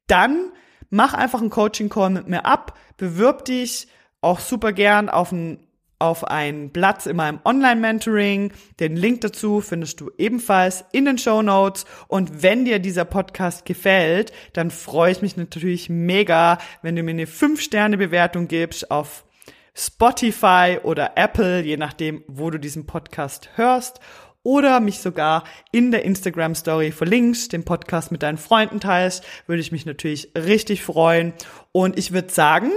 dann 0.08 0.52
mach 0.90 1.14
einfach 1.14 1.40
einen 1.40 1.50
Coaching 1.50 1.88
Call 1.88 2.10
mit 2.10 2.28
mir 2.28 2.46
ab, 2.46 2.78
bewirb 2.98 3.46
dich 3.46 3.88
auch 4.20 4.42
super 4.42 4.74
gern 4.74 5.08
auf 5.08 5.32
ein 5.32 5.67
auf 6.00 6.24
einen 6.26 6.72
Platz 6.72 7.06
in 7.06 7.16
meinem 7.16 7.40
Online-Mentoring. 7.44 8.54
Den 8.80 8.96
Link 8.96 9.22
dazu 9.22 9.62
findest 9.62 10.00
du 10.00 10.12
ebenfalls 10.18 10.86
in 10.92 11.06
den 11.06 11.18
Show 11.18 11.42
Notes. 11.42 11.86
Und 12.08 12.44
wenn 12.44 12.66
dir 12.66 12.80
dieser 12.80 13.06
Podcast 13.06 13.66
gefällt, 13.66 14.32
dann 14.54 14.72
freue 14.72 15.12
ich 15.12 15.22
mich 15.22 15.38
natürlich 15.38 15.90
mega, 15.90 16.60
wenn 16.82 16.96
du 16.96 17.04
mir 17.04 17.12
eine 17.12 17.26
5-Sterne-Bewertung 17.26 18.48
gibst 18.48 18.92
auf 18.92 19.26
Spotify 19.74 20.80
oder 20.82 21.12
Apple, 21.16 21.62
je 21.62 21.78
nachdem, 21.78 22.24
wo 22.28 22.50
du 22.50 22.60
diesen 22.60 22.86
Podcast 22.86 23.50
hörst. 23.56 24.00
Oder 24.44 24.80
mich 24.80 25.00
sogar 25.00 25.44
in 25.72 25.92
der 25.92 26.06
Instagram 26.06 26.56
Story 26.56 26.92
verlinkst, 26.92 27.52
den 27.52 27.66
Podcast 27.66 28.12
mit 28.12 28.24
deinen 28.24 28.38
Freunden 28.38 28.80
teilst, 28.80 29.26
würde 29.46 29.62
ich 29.62 29.74
mich 29.74 29.86
natürlich 29.86 30.32
richtig 30.36 30.84
freuen. 30.84 31.34
Und 31.74 32.00
ich 32.00 32.14
würde 32.14 32.30
sagen, 32.30 32.72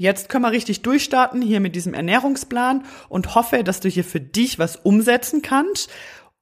Jetzt 0.00 0.30
können 0.30 0.44
wir 0.44 0.50
richtig 0.50 0.80
durchstarten 0.80 1.42
hier 1.42 1.60
mit 1.60 1.76
diesem 1.76 1.92
Ernährungsplan 1.92 2.84
und 3.10 3.34
hoffe, 3.34 3.62
dass 3.62 3.80
du 3.80 3.90
hier 3.90 4.02
für 4.02 4.18
dich 4.18 4.58
was 4.58 4.76
umsetzen 4.76 5.42
kannst 5.42 5.90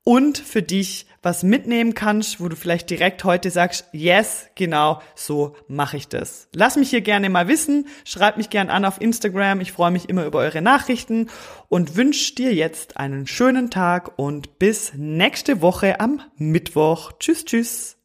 und 0.05 0.39
für 0.39 0.63
dich 0.63 1.07
was 1.23 1.43
mitnehmen 1.43 1.93
kannst, 1.95 2.41
wo 2.41 2.47
du 2.47 2.55
vielleicht 2.55 2.89
direkt 2.89 3.25
heute 3.25 3.51
sagst, 3.51 3.87
yes, 3.91 4.47
genau, 4.55 5.03
so 5.17 5.57
mache 5.67 5.97
ich 5.97 6.07
das. 6.07 6.47
Lass 6.55 6.77
mich 6.77 6.91
hier 6.91 7.01
gerne 7.01 7.31
mal 7.31 7.49
wissen, 7.49 7.89
schreib 8.05 8.37
mich 8.37 8.49
gerne 8.49 8.73
an 8.73 8.85
auf 8.85 9.01
Instagram, 9.01 9.61
ich 9.61 9.73
freue 9.73 9.91
mich 9.91 10.09
immer 10.09 10.25
über 10.25 10.39
eure 10.39 10.63
Nachrichten 10.63 11.29
und 11.69 11.97
wünsche 11.97 12.37
dir 12.37 12.55
jetzt 12.55 12.97
einen 12.97 13.27
schönen 13.27 13.71
Tag 13.71 14.21
und 14.21 14.61
bis 14.61 14.93
nächste 14.95 15.63
Woche 15.63 15.99
am 15.99 16.21
Mittwoch. 16.37 17.11
Tschüss, 17.19 17.45
tschüss. 17.45 17.98